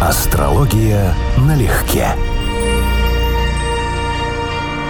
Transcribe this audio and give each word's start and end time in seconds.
Астрология 0.00 1.12
налегке. 1.38 2.06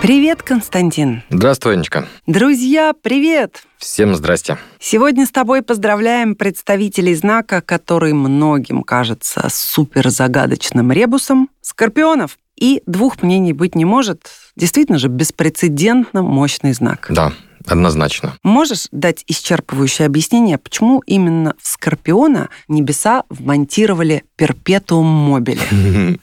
Привет, 0.03 0.43
Константин. 0.43 1.23
Здравствуй, 1.31 1.73
Анечка. 1.73 2.07
Друзья, 2.27 2.93
привет! 2.93 3.63
Всем 3.79 4.15
здрасте. 4.15 4.59
Сегодня 4.79 5.25
с 5.25 5.31
тобой 5.31 5.63
поздравляем 5.63 6.35
представителей 6.35 7.15
знака, 7.15 7.63
который 7.63 8.13
многим 8.13 8.83
кажется 8.83 9.49
супер 9.51 10.11
загадочным 10.11 10.93
ребусом, 10.93 11.49
скорпионов. 11.63 12.37
И 12.55 12.83
двух 12.85 13.23
мнений 13.23 13.55
быть 13.55 13.75
не 13.75 13.87
может. 13.87 14.29
Действительно 14.57 14.99
же 14.99 15.09
беспрецедентно 15.09 16.21
мощный 16.21 16.75
знак. 16.75 17.07
Да, 17.09 17.33
Однозначно. 17.69 18.35
Можешь 18.43 18.89
дать 18.93 19.25
исчерпывающее 19.29 20.07
объяснение, 20.07 20.59
почему 20.59 21.03
именно 21.07 21.55
в 21.61 21.69
Скорпиона 21.69 22.49
небеса 22.67 23.25
вмонтировали 23.29 24.25
перпетуум 24.37 25.07
мобили? 25.07 25.61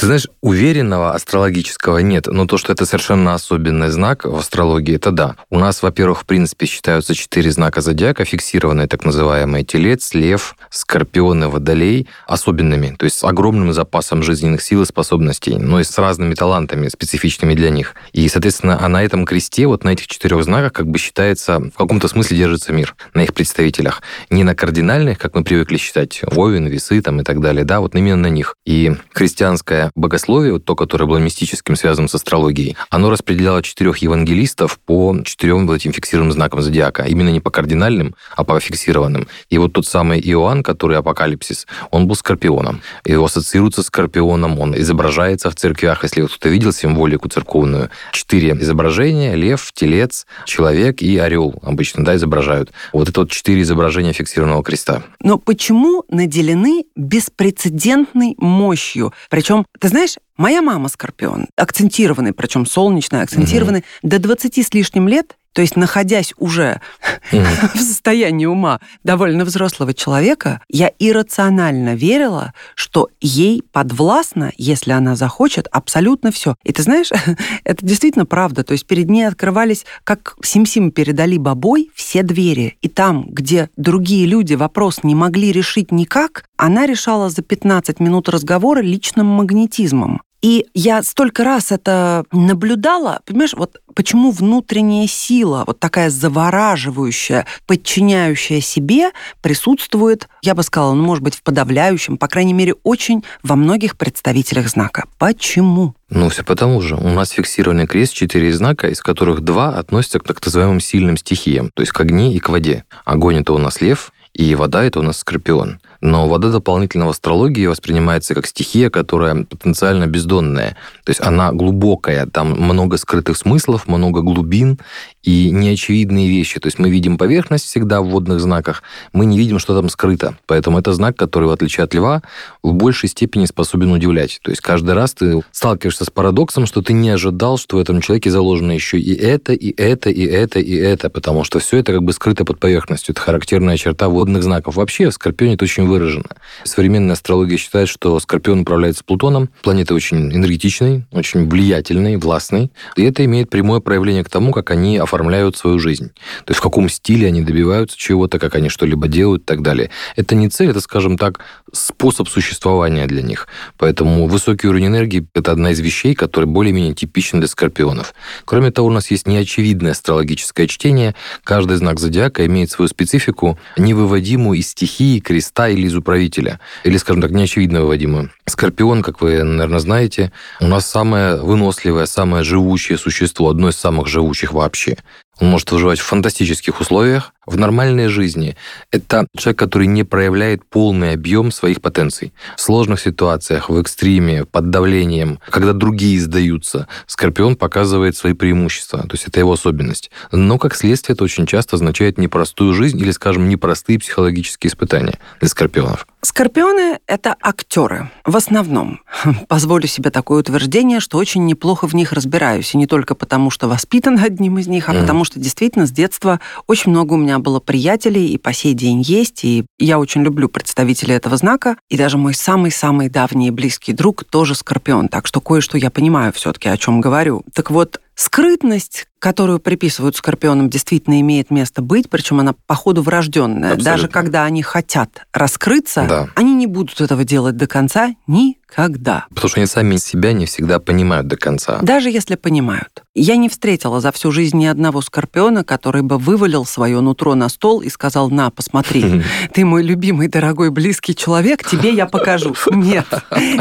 Ты 0.00 0.06
знаешь, 0.06 0.28
уверенного 0.40 1.12
астрологического 1.12 1.98
нет, 1.98 2.26
но 2.26 2.46
то, 2.46 2.56
что 2.56 2.72
это 2.72 2.86
совершенно 2.86 3.34
особенный 3.34 3.90
знак 3.90 4.24
в 4.24 4.34
астрологии, 4.34 4.96
это 4.96 5.10
да. 5.10 5.36
У 5.50 5.58
нас, 5.58 5.82
во-первых, 5.82 6.22
в 6.22 6.24
принципе, 6.24 6.64
считаются 6.64 7.14
четыре 7.14 7.52
знака 7.52 7.82
зодиака, 7.82 8.24
фиксированные 8.24 8.86
так 8.86 9.04
называемые 9.04 9.62
телец, 9.62 10.14
лев, 10.14 10.56
скорпион 10.70 11.44
и 11.44 11.46
водолей, 11.48 12.08
особенными, 12.26 12.96
то 12.98 13.04
есть 13.04 13.18
с 13.18 13.24
огромным 13.24 13.74
запасом 13.74 14.22
жизненных 14.22 14.62
сил 14.62 14.80
и 14.80 14.86
способностей, 14.86 15.58
но 15.58 15.80
и 15.80 15.84
с 15.84 15.98
разными 15.98 16.32
талантами, 16.32 16.88
специфичными 16.88 17.52
для 17.52 17.68
них. 17.68 17.94
И, 18.14 18.26
соответственно, 18.30 18.78
а 18.82 18.88
на 18.88 19.04
этом 19.04 19.26
кресте, 19.26 19.66
вот 19.66 19.84
на 19.84 19.90
этих 19.90 20.06
четырех 20.06 20.42
знаках, 20.44 20.69
как 20.72 20.86
бы 20.86 20.98
считается, 20.98 21.58
в 21.58 21.76
каком-то 21.76 22.08
смысле 22.08 22.36
держится 22.36 22.72
мир 22.72 22.94
на 23.14 23.22
их 23.22 23.34
представителях. 23.34 24.02
Не 24.30 24.44
на 24.44 24.54
кардинальных, 24.54 25.18
как 25.18 25.34
мы 25.34 25.44
привыкли 25.44 25.76
считать, 25.76 26.22
Овен, 26.36 26.66
весы 26.66 27.00
там 27.02 27.20
и 27.20 27.24
так 27.24 27.40
далее, 27.40 27.64
да, 27.64 27.80
вот 27.80 27.94
именно 27.94 28.16
на 28.16 28.28
них. 28.28 28.54
И 28.66 28.92
христианская 29.12 29.90
богословие, 29.94 30.54
вот 30.54 30.64
то, 30.64 30.74
которое 30.74 31.06
было 31.06 31.18
мистическим, 31.18 31.76
связанным 31.76 32.08
с 32.08 32.14
астрологией, 32.14 32.76
оно 32.90 33.10
распределяло 33.10 33.62
четырех 33.62 33.98
евангелистов 33.98 34.78
по 34.78 35.16
четырем 35.24 35.66
вот 35.66 35.74
этим 35.74 35.92
фиксированным 35.92 36.32
знакам 36.32 36.62
зодиака. 36.62 37.04
Именно 37.04 37.30
не 37.30 37.40
по 37.40 37.50
кардинальным, 37.50 38.14
а 38.36 38.44
по 38.44 38.58
фиксированным. 38.58 39.28
И 39.48 39.58
вот 39.58 39.72
тот 39.72 39.86
самый 39.86 40.20
Иоанн, 40.20 40.62
который 40.62 40.96
апокалипсис, 40.98 41.66
он 41.90 42.06
был 42.06 42.14
скорпионом. 42.14 42.82
Его 43.04 43.24
ассоциируется 43.24 43.82
с 43.82 43.86
скорпионом, 43.86 44.58
он 44.58 44.76
изображается 44.78 45.50
в 45.50 45.56
церквях, 45.56 46.02
если 46.04 46.24
кто-то 46.24 46.48
видел 46.48 46.72
символику 46.72 47.28
церковную. 47.28 47.90
Четыре 48.12 48.52
изображения, 48.52 49.34
лев, 49.34 49.70
телец, 49.74 50.26
человек 50.46 50.59
и 51.02 51.16
орел 51.16 51.54
обычно, 51.62 52.04
да, 52.04 52.16
изображают. 52.16 52.72
Вот 52.92 53.08
это 53.08 53.20
вот 53.20 53.30
четыре 53.30 53.62
изображения 53.62 54.12
фиксированного 54.12 54.62
креста. 54.62 55.02
Но 55.22 55.38
почему 55.38 56.04
наделены 56.08 56.84
беспрецедентной 56.96 58.34
мощью? 58.38 59.12
Причем 59.28 59.66
ты 59.78 59.88
знаешь, 59.88 60.16
моя 60.36 60.62
мама 60.62 60.88
скорпион, 60.88 61.46
акцентированный, 61.56 62.32
причем 62.32 62.66
солнечный, 62.66 63.22
акцентированный, 63.22 63.84
угу. 64.02 64.10
до 64.10 64.18
20 64.18 64.58
с 64.66 64.74
лишним 64.74 65.08
лет 65.08 65.36
то 65.52 65.62
есть, 65.62 65.76
находясь 65.76 66.32
уже 66.38 66.80
mm. 67.32 67.76
в 67.76 67.80
состоянии 67.80 68.46
ума 68.46 68.80
довольно 69.02 69.44
взрослого 69.44 69.94
человека, 69.94 70.60
я 70.68 70.92
иррационально 70.98 71.94
верила, 71.94 72.54
что 72.74 73.08
ей 73.20 73.62
подвластно, 73.72 74.52
если 74.56 74.92
она 74.92 75.16
захочет, 75.16 75.66
абсолютно 75.72 76.30
все. 76.30 76.54
И 76.62 76.72
ты 76.72 76.82
знаешь, 76.82 77.10
это 77.64 77.84
действительно 77.84 78.26
правда. 78.26 78.62
То 78.62 78.72
есть 78.72 78.86
перед 78.86 79.10
ней 79.10 79.24
открывались, 79.24 79.84
как 80.04 80.36
Сим-Сим 80.42 80.92
передали 80.92 81.36
бабой, 81.36 81.90
все 81.94 82.22
двери. 82.22 82.76
И 82.80 82.88
там, 82.88 83.26
где 83.28 83.70
другие 83.76 84.26
люди 84.26 84.54
вопрос 84.54 85.02
не 85.02 85.14
могли 85.14 85.50
решить 85.50 85.90
никак, 85.90 86.44
она 86.56 86.86
решала 86.86 87.28
за 87.28 87.42
15 87.42 87.98
минут 87.98 88.28
разговора 88.28 88.80
личным 88.80 89.26
магнетизмом. 89.26 90.20
И 90.42 90.66
я 90.72 91.02
столько 91.02 91.44
раз 91.44 91.70
это 91.70 92.24
наблюдала, 92.32 93.20
понимаешь, 93.26 93.52
вот 93.54 93.76
почему 93.94 94.30
внутренняя 94.30 95.06
сила, 95.06 95.64
вот 95.66 95.78
такая 95.80 96.08
завораживающая, 96.08 97.46
подчиняющая 97.66 98.60
себе, 98.60 99.10
присутствует, 99.42 100.28
я 100.42 100.54
бы 100.54 100.62
сказала, 100.62 100.94
ну, 100.94 101.02
может 101.02 101.22
быть, 101.22 101.34
в 101.34 101.42
подавляющем, 101.42 102.16
по 102.16 102.26
крайней 102.26 102.54
мере, 102.54 102.74
очень 102.84 103.22
во 103.42 103.54
многих 103.56 103.98
представителях 103.98 104.68
знака. 104.68 105.04
Почему? 105.18 105.94
Ну, 106.08 106.30
все 106.30 106.42
потому 106.42 106.80
же. 106.80 106.96
У 106.96 107.08
нас 107.08 107.30
фиксированный 107.30 107.86
крест, 107.86 108.14
четыре 108.14 108.52
знака, 108.52 108.88
из 108.88 109.02
которых 109.02 109.42
два 109.42 109.76
относятся 109.76 110.20
к 110.20 110.24
так 110.24 110.44
называемым 110.44 110.80
сильным 110.80 111.18
стихиям, 111.18 111.70
то 111.74 111.82
есть 111.82 111.92
к 111.92 112.00
огне 112.00 112.34
и 112.34 112.38
к 112.38 112.48
воде. 112.48 112.84
Огонь– 113.04 113.36
это 113.40 113.52
у 113.52 113.58
нас 113.58 113.80
лев, 113.80 114.10
и 114.32 114.54
вода– 114.54 114.84
это 114.84 115.00
у 115.00 115.02
нас 115.02 115.18
скорпион. 115.18 115.80
Но 116.00 116.28
вода 116.28 116.50
дополнительно 116.50 117.06
в 117.06 117.10
астрологии 117.10 117.66
воспринимается 117.66 118.34
как 118.34 118.46
стихия, 118.46 118.88
которая 118.88 119.44
потенциально 119.44 120.06
бездонная. 120.06 120.76
То 121.04 121.10
есть 121.10 121.20
она 121.20 121.52
глубокая, 121.52 122.26
там 122.26 122.52
много 122.52 122.96
скрытых 122.96 123.36
смыслов, 123.36 123.86
много 123.86 124.22
глубин 124.22 124.78
и 125.22 125.50
неочевидные 125.50 126.28
вещи. 126.28 126.60
То 126.60 126.66
есть 126.66 126.78
мы 126.78 126.90
видим 126.90 127.18
поверхность 127.18 127.66
всегда 127.66 128.00
в 128.00 128.08
водных 128.08 128.40
знаках, 128.40 128.82
мы 129.12 129.26
не 129.26 129.38
видим, 129.38 129.58
что 129.58 129.74
там 129.74 129.88
скрыто. 129.88 130.36
Поэтому 130.46 130.78
это 130.78 130.92
знак, 130.92 131.16
который, 131.16 131.48
в 131.48 131.50
отличие 131.50 131.84
от 131.84 131.94
льва, 131.94 132.22
в 132.62 132.72
большей 132.72 133.08
степени 133.08 133.44
способен 133.46 133.92
удивлять. 133.92 134.40
То 134.42 134.50
есть 134.50 134.60
каждый 134.60 134.94
раз 134.94 135.14
ты 135.14 135.42
сталкиваешься 135.52 136.04
с 136.04 136.10
парадоксом, 136.10 136.66
что 136.66 136.82
ты 136.82 136.92
не 136.92 137.10
ожидал, 137.10 137.58
что 137.58 137.76
в 137.76 137.80
этом 137.80 138.00
человеке 138.00 138.30
заложено 138.30 138.72
еще 138.72 138.98
и 138.98 139.14
это, 139.14 139.52
и 139.52 139.74
это, 139.76 140.10
и 140.10 140.24
это, 140.24 140.58
и 140.58 140.74
это, 140.74 141.10
потому 141.10 141.44
что 141.44 141.58
все 141.58 141.78
это 141.78 141.92
как 141.92 142.02
бы 142.02 142.12
скрыто 142.12 142.44
под 142.44 142.58
поверхностью. 142.58 143.12
Это 143.12 143.20
характерная 143.20 143.76
черта 143.76 144.08
водных 144.08 144.42
знаков. 144.42 144.76
Вообще 144.76 145.10
в 145.10 145.12
Скорпионе 145.12 145.54
это 145.54 145.64
очень 145.64 145.86
выражено. 145.86 146.24
Современная 146.64 147.12
астрология 147.12 147.58
считает, 147.58 147.88
что 147.88 148.18
Скорпион 148.20 148.60
управляется 148.60 149.04
Плутоном. 149.04 149.50
Планета 149.62 149.94
очень 149.94 150.32
энергетичной, 150.32 151.04
очень 151.12 151.48
влиятельной, 151.48 152.16
властной. 152.16 152.70
И 152.96 153.02
это 153.02 153.24
имеет 153.24 153.50
прямое 153.50 153.80
проявление 153.80 154.24
к 154.24 154.28
тому, 154.28 154.52
как 154.52 154.70
они 154.70 154.98
оформляют 155.10 155.56
свою 155.56 155.78
жизнь. 155.78 156.10
То 156.44 156.50
есть 156.50 156.60
в 156.60 156.62
каком 156.62 156.88
стиле 156.88 157.26
они 157.26 157.42
добиваются 157.42 157.98
чего-то, 157.98 158.38
как 158.38 158.54
они 158.54 158.68
что-либо 158.68 159.08
делают 159.08 159.42
и 159.42 159.44
так 159.44 159.62
далее. 159.62 159.90
Это 160.14 160.36
не 160.36 160.48
цель, 160.48 160.70
это, 160.70 160.80
скажем 160.80 161.18
так, 161.18 161.40
способ 161.72 162.28
существования 162.28 163.06
для 163.06 163.22
них. 163.22 163.48
Поэтому 163.76 164.26
высокий 164.26 164.68
уровень 164.68 164.86
энергии– 164.86 165.26
это 165.34 165.52
одна 165.52 165.72
из 165.72 165.80
вещей, 165.80 166.14
которые 166.14 166.48
более-менее 166.48 166.94
типичны 166.94 167.40
для 167.40 167.48
скорпионов. 167.48 168.14
Кроме 168.44 168.70
того, 168.70 168.88
у 168.88 168.92
нас 168.92 169.10
есть 169.10 169.26
неочевидное 169.26 169.92
астрологическое 169.92 170.66
чтение. 170.68 171.14
Каждый 171.42 171.76
знак 171.76 171.98
зодиака 171.98 172.46
имеет 172.46 172.70
свою 172.70 172.88
специфику, 172.88 173.58
невыводимую 173.76 174.58
из 174.58 174.68
стихии, 174.68 175.18
креста 175.18 175.68
или 175.68 175.86
из 175.86 175.96
управителя. 175.96 176.60
Или, 176.84 176.96
скажем 176.98 177.22
так, 177.22 177.32
неочевидно 177.32 177.80
выводимую. 177.80 178.30
Скорпион, 178.46 179.02
как 179.02 179.20
вы, 179.20 179.42
наверное, 179.42 179.80
знаете, 179.80 180.32
у 180.60 180.66
нас 180.66 180.88
самое 180.88 181.36
выносливое, 181.36 182.06
самое 182.06 182.44
живущее 182.44 182.98
существо, 182.98 183.48
одно 183.48 183.68
из 183.68 183.76
самых 183.76 184.06
живучих 184.06 184.52
вообще. 184.52 184.96
Он 185.40 185.48
может 185.48 185.72
выживать 185.72 185.98
в 185.98 186.04
фантастических 186.04 186.80
условиях, 186.80 187.32
в 187.46 187.56
нормальной 187.56 188.08
жизни. 188.08 188.56
Это 188.90 189.26
человек, 189.36 189.58
который 189.58 189.86
не 189.86 190.04
проявляет 190.04 190.64
полный 190.64 191.14
объем 191.14 191.50
своих 191.50 191.80
потенций. 191.80 192.32
В 192.56 192.60
сложных 192.60 193.00
ситуациях, 193.00 193.70
в 193.70 193.80
экстриме, 193.80 194.44
под 194.44 194.70
давлением, 194.70 195.40
когда 195.48 195.72
другие 195.72 196.20
сдаются, 196.20 196.86
Скорпион 197.06 197.56
показывает 197.56 198.16
свои 198.16 198.34
преимущества. 198.34 199.00
То 199.00 199.12
есть 199.12 199.26
это 199.26 199.40
его 199.40 199.52
особенность. 199.52 200.10
Но, 200.32 200.58
как 200.58 200.74
следствие, 200.74 201.14
это 201.14 201.24
очень 201.24 201.46
часто 201.46 201.76
означает 201.76 202.18
непростую 202.18 202.74
жизнь 202.74 202.98
или, 202.98 203.10
скажем, 203.10 203.48
непростые 203.48 203.98
психологические 203.98 204.70
испытания 204.70 205.18
для 205.40 205.48
Скорпионов. 205.48 206.06
Скорпионы— 206.22 206.98
это 207.06 207.34
актеры. 207.40 208.10
В 208.24 208.36
основном. 208.36 209.00
Позволю 209.48 209.86
себе 209.86 210.10
такое 210.10 210.40
утверждение, 210.40 211.00
что 211.00 211.18
очень 211.18 211.46
неплохо 211.46 211.88
в 211.88 211.94
них 211.94 212.12
разбираюсь. 212.12 212.74
И 212.74 212.78
не 212.78 212.86
только 212.86 213.14
потому, 213.14 213.50
что 213.50 213.68
воспитан 213.68 214.18
одним 214.22 214.58
из 214.58 214.66
них, 214.66 214.88
а 214.88 214.94
mm. 214.94 215.00
потому 215.00 215.24
что 215.24 215.40
действительно 215.40 215.86
с 215.86 215.90
детства 215.90 216.40
очень 216.66 216.90
много 216.90 217.14
у 217.14 217.16
меня 217.16 217.29
было 217.38 217.60
приятелей, 217.60 218.28
и 218.28 218.38
по 218.38 218.52
сей 218.52 218.74
день 218.74 219.00
есть. 219.02 219.44
И 219.44 219.64
я 219.78 219.98
очень 219.98 220.22
люблю 220.22 220.48
представителей 220.48 221.14
этого 221.14 221.36
знака. 221.36 221.76
И 221.88 221.96
даже 221.96 222.18
мой 222.18 222.34
самый-самый 222.34 223.08
давний 223.08 223.48
и 223.48 223.50
близкий 223.50 223.92
друг 223.92 224.24
тоже 224.24 224.54
Скорпион. 224.54 225.08
Так 225.08 225.26
что 225.26 225.40
кое-что 225.40 225.78
я 225.78 225.90
понимаю 225.90 226.32
все-таки, 226.32 226.68
о 226.68 226.76
чем 226.76 227.00
говорю. 227.00 227.42
Так 227.54 227.70
вот, 227.70 228.00
Скрытность, 228.20 229.06
которую 229.18 229.60
приписывают 229.60 230.14
скорпионам, 230.14 230.68
действительно 230.68 231.18
имеет 231.22 231.50
место 231.50 231.80
быть, 231.80 232.10
причем 232.10 232.38
она 232.38 232.54
по 232.66 232.74
ходу 232.74 233.00
врожденная. 233.00 233.70
Абсолютно. 233.72 233.84
Даже 233.84 234.08
когда 234.08 234.44
они 234.44 234.62
хотят 234.62 235.22
раскрыться, 235.32 236.04
да. 236.06 236.28
они 236.34 236.54
не 236.54 236.66
будут 236.66 237.00
этого 237.00 237.24
делать 237.24 237.56
до 237.56 237.66
конца 237.66 238.14
никогда. 238.26 239.24
Потому 239.30 239.48
что 239.48 239.60
они 239.60 239.66
сами 239.66 239.96
себя 239.96 240.34
не 240.34 240.44
всегда 240.44 240.80
понимают 240.80 241.28
до 241.28 241.38
конца. 241.38 241.78
Даже 241.80 242.10
если 242.10 242.34
понимают. 242.34 243.04
Я 243.14 243.36
не 243.36 243.48
встретила 243.48 244.02
за 244.02 244.12
всю 244.12 244.32
жизнь 244.32 244.58
ни 244.58 244.66
одного 244.66 245.00
скорпиона, 245.00 245.64
который 245.64 246.02
бы 246.02 246.18
вывалил 246.18 246.66
свое 246.66 247.00
нутро 247.00 247.34
на 247.34 247.48
стол 247.48 247.80
и 247.80 247.88
сказал, 247.88 248.28
на, 248.28 248.50
посмотри, 248.50 249.22
ты 249.54 249.64
мой 249.64 249.82
любимый, 249.82 250.28
дорогой, 250.28 250.70
близкий 250.70 251.16
человек, 251.16 251.66
тебе 251.66 251.94
я 251.94 252.04
покажу. 252.04 252.54
Нет, 252.70 253.06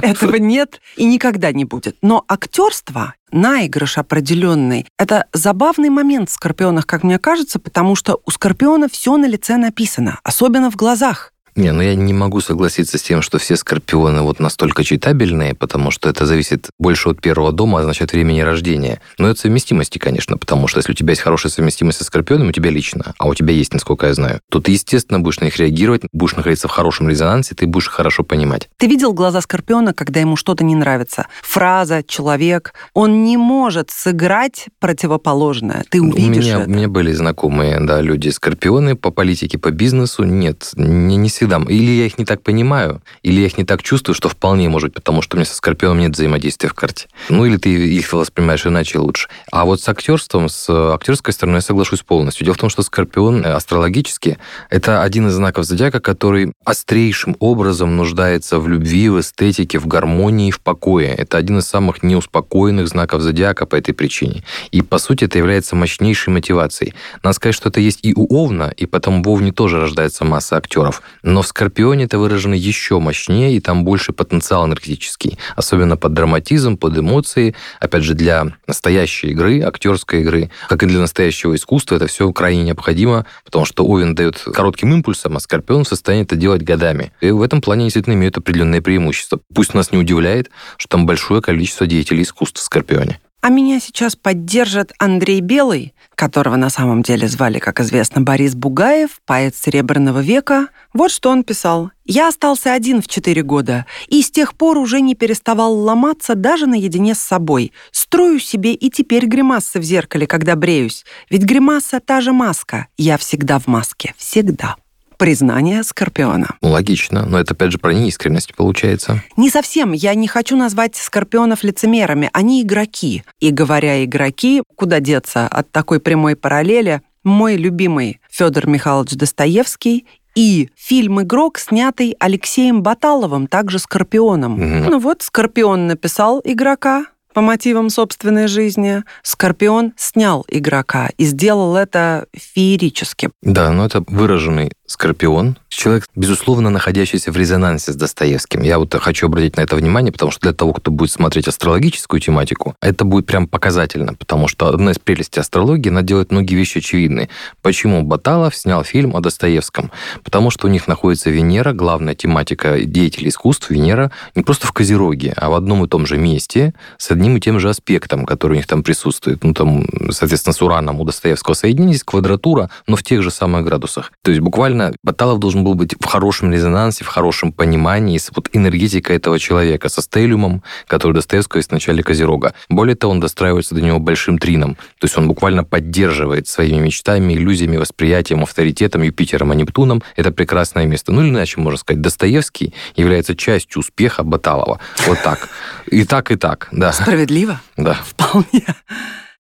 этого 0.02 0.36
нет 0.36 0.82
и 0.98 1.06
никогда 1.06 1.54
не 1.54 1.64
будет. 1.64 1.96
Но 2.02 2.26
актерство 2.28 3.14
наигрыш 3.32 3.98
определенный. 3.98 4.86
Это 4.98 5.26
забавный 5.34 5.90
момент 5.90 6.30
в 6.30 6.34
скорпионах, 6.34 6.86
как 6.86 7.04
мне 7.04 7.20
кажется, 7.20 7.60
потому 7.60 7.96
что 7.96 8.22
у 8.26 8.32
скорпиона 8.32 8.88
все 8.90 9.18
на 9.18 9.26
лице 9.26 9.58
написано, 9.58 10.20
особенно 10.24 10.72
в 10.72 10.76
глазах. 10.76 11.34
Не, 11.56 11.72
ну 11.72 11.82
я 11.82 11.96
не 11.96 12.14
могу 12.14 12.42
согласиться 12.42 12.98
с 12.98 13.02
тем, 13.02 13.22
что 13.22 13.38
все 13.38 13.56
скорпионы 13.56 14.22
вот 14.22 14.40
настолько 14.40 14.84
читабельные, 14.84 15.54
потому 15.54 15.92
что 15.92 16.10
это 16.10 16.26
зависит 16.26 16.70
больше 16.80 17.10
от 17.10 17.22
первого 17.22 17.52
дома, 17.52 17.80
а 17.80 17.84
значит 17.84 18.12
времени 18.14 18.42
рождения. 18.42 19.02
Но 19.18 19.30
это 19.30 19.40
совместимости, 19.40 19.98
конечно, 19.98 20.38
потому 20.38 20.68
что 20.68 20.80
если 20.80 20.92
у 20.92 20.96
тебя 20.96 21.12
есть 21.12 21.22
хорошая 21.22 21.52
совместимость 21.52 22.00
со 22.00 22.04
скорпионом, 22.04 22.50
у 22.50 22.52
тебя 22.52 22.70
лично, 22.70 23.14
а 23.18 23.28
у 23.28 23.34
тебя 23.34 23.54
есть, 23.54 23.74
насколько 23.74 24.08
я 24.08 24.14
знаю, 24.14 24.42
то 24.50 24.60
ты, 24.60 24.72
естественно, 24.72 25.20
будешь 25.20 25.40
на 25.40 25.46
них 25.46 25.58
реагировать, 25.58 26.04
будешь 26.14 26.36
находиться 26.36 26.68
в 26.68 26.72
хорошем 26.72 27.10
резонансе, 27.10 27.56
ты 27.56 27.68
будешь 27.68 27.88
хорошо 27.88 28.24
понимать. 28.24 28.70
Ты 28.78 28.88
видел 28.88 29.14
глаза 29.14 29.42
скорпиона, 29.42 29.94
когда 29.94 30.20
ему 30.20 30.36
что-то 30.36 30.64
не 30.64 30.76
нравится? 30.76 31.28
Фраза, 31.42 32.04
человек, 32.04 32.74
он 32.94 33.24
не 33.24 33.38
может 33.38 33.90
сыграть 33.90 34.68
противоположное. 34.80 35.84
Ты 35.90 36.02
увидишь 36.02 36.46
у 36.46 36.48
меня, 36.48 36.60
это. 36.62 36.70
У 36.70 36.74
меня 36.74 36.88
были 36.88 37.12
знакомые, 37.12 37.80
да, 37.82 38.02
люди 38.02 38.30
скорпионы 38.30 38.96
по 38.96 39.12
политике, 39.12 39.58
по 39.58 39.72
бизнесу. 39.72 40.24
Нет, 40.24 40.72
не, 40.76 41.16
не 41.16 41.30
всегда. 41.40 41.62
Или 41.70 41.92
я 41.92 42.06
их 42.06 42.18
не 42.18 42.26
так 42.26 42.42
понимаю, 42.42 43.02
или 43.24 43.40
я 43.40 43.48
их 43.48 43.58
не 43.58 43.64
так 43.64 43.82
чувствую, 43.82 44.14
что 44.14 44.28
вполне 44.28 44.68
может 44.68 44.94
потому 44.94 45.22
что 45.22 45.36
у 45.36 45.38
меня 45.38 45.46
со 45.46 45.56
скорпионом 45.56 46.00
нет 46.00 46.12
взаимодействия 46.12 46.68
в 46.70 46.74
карте. 46.74 47.08
Ну, 47.30 47.46
или 47.46 47.58
ты 47.58 47.70
их 47.70 48.12
воспринимаешь 48.12 48.66
иначе 48.66 49.00
лучше. 49.00 49.30
А 49.52 49.64
вот 49.64 49.82
с 49.82 49.88
актерством, 49.88 50.50
с 50.50 50.70
актерской 50.70 51.34
стороны 51.34 51.58
я 51.58 51.62
соглашусь 51.62 52.02
полностью. 52.02 52.44
Дело 52.44 52.56
в 52.56 52.60
том, 52.60 52.70
что 52.70 52.82
скорпион 52.82 53.46
э, 53.46 53.54
астрологически 53.54 54.38
это 54.70 55.02
один 55.02 55.28
из 55.28 55.34
знаков 55.34 55.66
зодиака, 55.66 56.02
который 56.02 56.52
острейшим 56.66 57.38
образом 57.40 57.96
нуждается 57.96 58.60
в 58.60 58.68
любви, 58.68 59.10
в 59.10 59.20
эстетике, 59.22 59.80
в 59.80 59.88
гармонии, 59.88 60.52
в 60.52 60.60
покое. 60.60 61.14
Это 61.14 61.38
один 61.38 61.60
из 61.60 61.66
самых 61.66 62.04
неуспокоенных 62.04 62.88
знаков 62.88 63.22
зодиака 63.22 63.66
по 63.66 63.76
этой 63.76 63.94
причине. 63.94 64.44
И, 64.72 64.82
по 64.82 64.98
сути, 64.98 65.26
это 65.26 65.38
является 65.38 65.76
мощнейшей 65.76 66.34
мотивацией. 66.34 66.94
Надо 67.24 67.36
сказать, 67.36 67.56
что 67.56 67.70
это 67.70 67.80
есть 67.80 68.00
и 68.04 68.14
у 68.16 68.28
Овна, 68.30 68.74
и 68.76 68.86
потом 68.86 69.24
в 69.24 69.30
Овне 69.30 69.52
тоже 69.52 69.80
рождается 69.80 70.26
масса 70.26 70.58
актеров. 70.58 71.02
Но 71.30 71.44
в 71.44 71.48
Скорпионе 71.48 72.06
это 72.06 72.18
выражено 72.18 72.56
еще 72.56 72.98
мощнее, 73.00 73.56
и 73.56 73.60
там 73.60 73.84
больше 73.84 74.14
потенциал 74.14 74.66
энергетический. 74.66 75.38
Особенно 75.56 75.96
под 75.96 76.14
драматизм, 76.14 76.76
под 76.76 76.98
эмоции. 76.98 77.54
Опять 77.80 78.04
же, 78.04 78.16
для 78.16 78.48
настоящей 78.66 79.28
игры, 79.28 79.62
актерской 79.62 80.22
игры, 80.22 80.50
как 80.68 80.82
и 80.82 80.88
для 80.88 81.00
настоящего 81.00 81.54
искусства, 81.54 81.98
это 81.98 82.08
все 82.08 82.32
крайне 82.34 82.64
необходимо, 82.64 83.28
потому 83.46 83.66
что 83.66 83.86
Овен 83.86 84.16
дает 84.16 84.40
коротким 84.40 84.92
импульсом, 84.92 85.38
а 85.38 85.40
Скорпион 85.40 85.84
в 85.84 85.88
состоянии 85.88 86.26
это 86.26 86.36
делать 86.36 86.64
годами. 86.64 87.12
И 87.22 87.30
в 87.30 87.44
этом 87.44 87.62
плане 87.62 87.84
действительно 87.84 88.16
имеют 88.16 88.38
определенные 88.38 88.82
преимущества. 88.82 89.40
Пусть 89.54 89.76
нас 89.76 89.92
не 89.92 90.00
удивляет, 90.00 90.50
что 90.78 90.90
там 90.90 91.06
большое 91.06 91.44
количество 91.44 91.86
деятелей 91.86 92.24
искусства 92.24 92.60
в 92.60 92.66
Скорпионе. 92.66 93.20
А 93.42 93.50
меня 93.50 93.80
сейчас 93.80 94.18
поддержит 94.18 94.92
Андрей 95.00 95.40
Белый, 95.40 95.94
которого 96.16 96.58
на 96.58 96.70
самом 96.70 97.04
деле 97.04 97.28
звали, 97.30 97.60
как 97.60 97.80
известно, 97.80 98.20
Борис 98.20 98.54
Бугаев, 98.54 99.22
поэт 99.26 99.56
Серебряного 99.56 100.20
века. 100.20 100.68
Вот 100.94 101.10
что 101.10 101.30
он 101.30 101.44
писал. 101.46 101.92
«Я 102.04 102.28
остался 102.28 102.74
один 102.74 103.02
в 103.02 103.08
четыре 103.08 103.42
года, 103.42 103.86
и 104.10 104.22
с 104.22 104.30
тех 104.30 104.56
пор 104.56 104.78
уже 104.78 105.00
не 105.00 105.16
переставал 105.16 105.74
ломаться 105.74 106.36
даже 106.36 106.66
наедине 106.66 107.16
с 107.16 107.20
собой. 107.20 107.72
Строю 107.92 108.40
себе 108.40 108.74
и 108.74 108.90
теперь 108.90 109.26
гримасы 109.26 109.80
в 109.80 109.84
зеркале, 109.84 110.28
когда 110.28 110.56
бреюсь. 110.56 111.06
Ведь 111.30 111.44
гримаса 111.44 112.02
та 112.02 112.20
же 112.20 112.34
маска. 112.34 112.88
Я 112.98 113.18
всегда 113.18 113.58
в 113.60 113.68
маске. 113.68 114.14
Всегда» 114.18 114.76
признание 115.20 115.84
Скорпиона. 115.84 116.56
Логично, 116.62 117.26
но 117.26 117.40
это 117.40 117.54
опять 117.54 117.74
же 117.74 117.78
про 117.78 117.94
неискренность 117.94 118.56
получается. 118.56 119.22
Не 119.36 119.50
совсем. 119.50 119.92
Я 119.92 120.16
не 120.16 120.28
хочу 120.28 120.56
назвать 120.56 120.96
Скорпионов 120.96 121.64
лицемерами. 121.64 122.30
Они 122.34 122.64
игроки. 122.64 123.24
И 123.42 123.52
говоря 123.52 124.04
игроки, 124.04 124.64
куда 124.76 125.02
деться 125.02 125.46
от 125.48 125.70
такой 125.72 126.00
прямой 126.00 126.38
параллели, 126.38 127.02
мой 127.24 127.58
любимый 127.58 128.22
Федор 128.32 128.66
Михайлович 128.68 129.12
Достоевский 129.12 130.08
и 130.36 130.70
фильм 130.76 131.22
«Игрок», 131.22 131.60
снятый 131.60 132.16
Алексеем 132.18 132.82
Баталовым, 132.82 133.48
также 133.48 133.78
Скорпионом. 133.78 134.54
Угу. 134.54 134.90
Ну 134.90 135.00
вот, 135.00 135.22
Скорпион 135.22 135.88
написал 135.88 136.42
игрока, 136.46 137.08
по 137.34 137.42
мотивам 137.42 137.90
собственной 137.90 138.48
жизни, 138.48 139.04
Скорпион 139.22 139.94
снял 139.98 140.46
игрока 140.48 141.10
и 141.18 141.26
сделал 141.26 141.76
это 141.76 142.26
феерически. 142.34 143.30
Да, 143.42 143.72
но 143.72 143.86
это 143.86 144.04
выраженный 144.08 144.72
Скорпион, 144.90 145.56
человек, 145.68 146.08
безусловно, 146.16 146.72
находящийся 146.72 147.32
в 147.32 147.38
резонансе 147.38 147.94
с 147.94 147.96
Достоевским. 147.96 148.64
Я 148.64 148.80
вот 148.80 148.96
хочу 148.96 149.28
обратить 149.28 149.56
на 149.56 149.62
это 149.62 149.76
внимание, 149.76 150.12
потому 150.12 150.32
что 150.32 150.42
для 150.42 150.52
того, 150.52 150.74
кто 150.74 150.90
будет 150.90 151.12
смотреть 151.12 151.48
астрологическую 151.48 152.20
тематику, 152.20 152.76
это 152.82 153.06
будет 153.06 153.28
прям 153.28 153.48
показательно, 153.48 154.16
потому 154.16 154.48
что 154.48 154.68
одна 154.68 154.92
из 154.92 154.98
прелестей 154.98 155.42
астрологии, 155.42 155.90
она 155.90 156.02
делает 156.02 156.32
многие 156.32 156.56
вещи 156.56 156.80
очевидны. 156.80 157.30
Почему 157.62 158.02
Баталов 158.02 158.56
снял 158.56 158.84
фильм 158.84 159.16
о 159.16 159.20
Достоевском? 159.20 159.92
Потому 160.24 160.50
что 160.50 160.66
у 160.66 160.72
них 160.72 160.88
находится 160.88 161.30
Венера, 161.30 161.72
главная 161.72 162.16
тематика 162.16 162.80
деятелей 162.80 163.30
искусств, 163.30 163.70
Венера, 163.70 164.12
не 164.34 164.42
просто 164.42 164.66
в 164.66 164.72
Козероге, 164.72 165.34
а 165.38 165.52
в 165.52 165.54
одном 165.54 165.86
и 165.86 165.88
том 165.88 166.08
же 166.08 166.18
месте, 166.18 166.74
с 166.98 167.12
одним 167.12 167.38
и 167.38 167.40
тем 167.40 167.60
же 167.60 167.70
аспектом, 167.70 168.26
который 168.26 168.54
у 168.54 168.56
них 168.56 168.66
там 168.66 168.82
присутствует. 168.82 169.44
Ну, 169.44 169.54
там, 169.54 169.86
соответственно, 170.10 170.54
с 170.54 170.62
Ураном 170.64 171.00
у 171.00 171.06
Достоевского 171.06 171.54
соединились, 171.54 172.04
квадратура, 172.04 172.72
но 172.88 172.96
в 172.96 173.04
тех 173.04 173.22
же 173.22 173.30
самых 173.30 173.66
градусах. 173.66 174.12
То 174.24 174.32
есть 174.32 174.42
буквально 174.42 174.79
изначально 174.80 174.96
Баталов 175.04 175.40
должен 175.40 175.64
был 175.64 175.76
быть 175.76 175.96
в 176.00 176.06
хорошем 176.06 176.52
резонансе, 176.52 177.04
в 177.04 177.08
хорошем 177.08 177.52
понимании 177.52 178.18
с 178.18 178.32
вот 178.34 178.50
энергетикой 178.54 179.18
этого 179.18 179.40
человека, 179.40 179.90
со 179.90 180.02
стелиумом, 180.02 180.64
который 180.88 181.14
Достоевского 181.14 181.60
есть 181.60 181.70
в 181.70 181.74
начале 181.74 182.04
Козерога. 182.04 182.54
Более 182.70 182.96
того, 182.96 183.14
он 183.14 183.20
достраивается 183.20 183.76
до 183.76 183.82
него 183.82 184.00
большим 184.00 184.38
трином. 184.38 184.76
То 185.00 185.06
есть 185.06 185.18
он 185.18 185.28
буквально 185.28 185.64
поддерживает 185.64 186.48
своими 186.48 186.80
мечтами, 186.80 187.34
иллюзиями, 187.34 187.78
восприятием, 187.78 188.44
авторитетом, 188.44 189.04
Юпитером 189.04 189.54
и 189.54 189.56
Нептуном 189.56 190.04
это 190.16 190.32
прекрасное 190.32 190.86
место. 190.86 191.12
Ну 191.12 191.22
или 191.22 191.30
иначе 191.30 191.60
можно 191.60 191.78
сказать, 191.78 192.02
Достоевский 192.02 192.74
является 192.96 193.36
частью 193.36 193.80
успеха 193.80 194.24
Баталова. 194.24 194.80
Вот 195.08 195.22
так. 195.24 195.50
И 195.88 196.04
так, 196.06 196.32
и 196.32 196.36
так, 196.36 196.70
да. 196.72 196.94
Справедливо? 196.94 197.62
Да. 197.78 197.94
Вполне. 197.94 198.66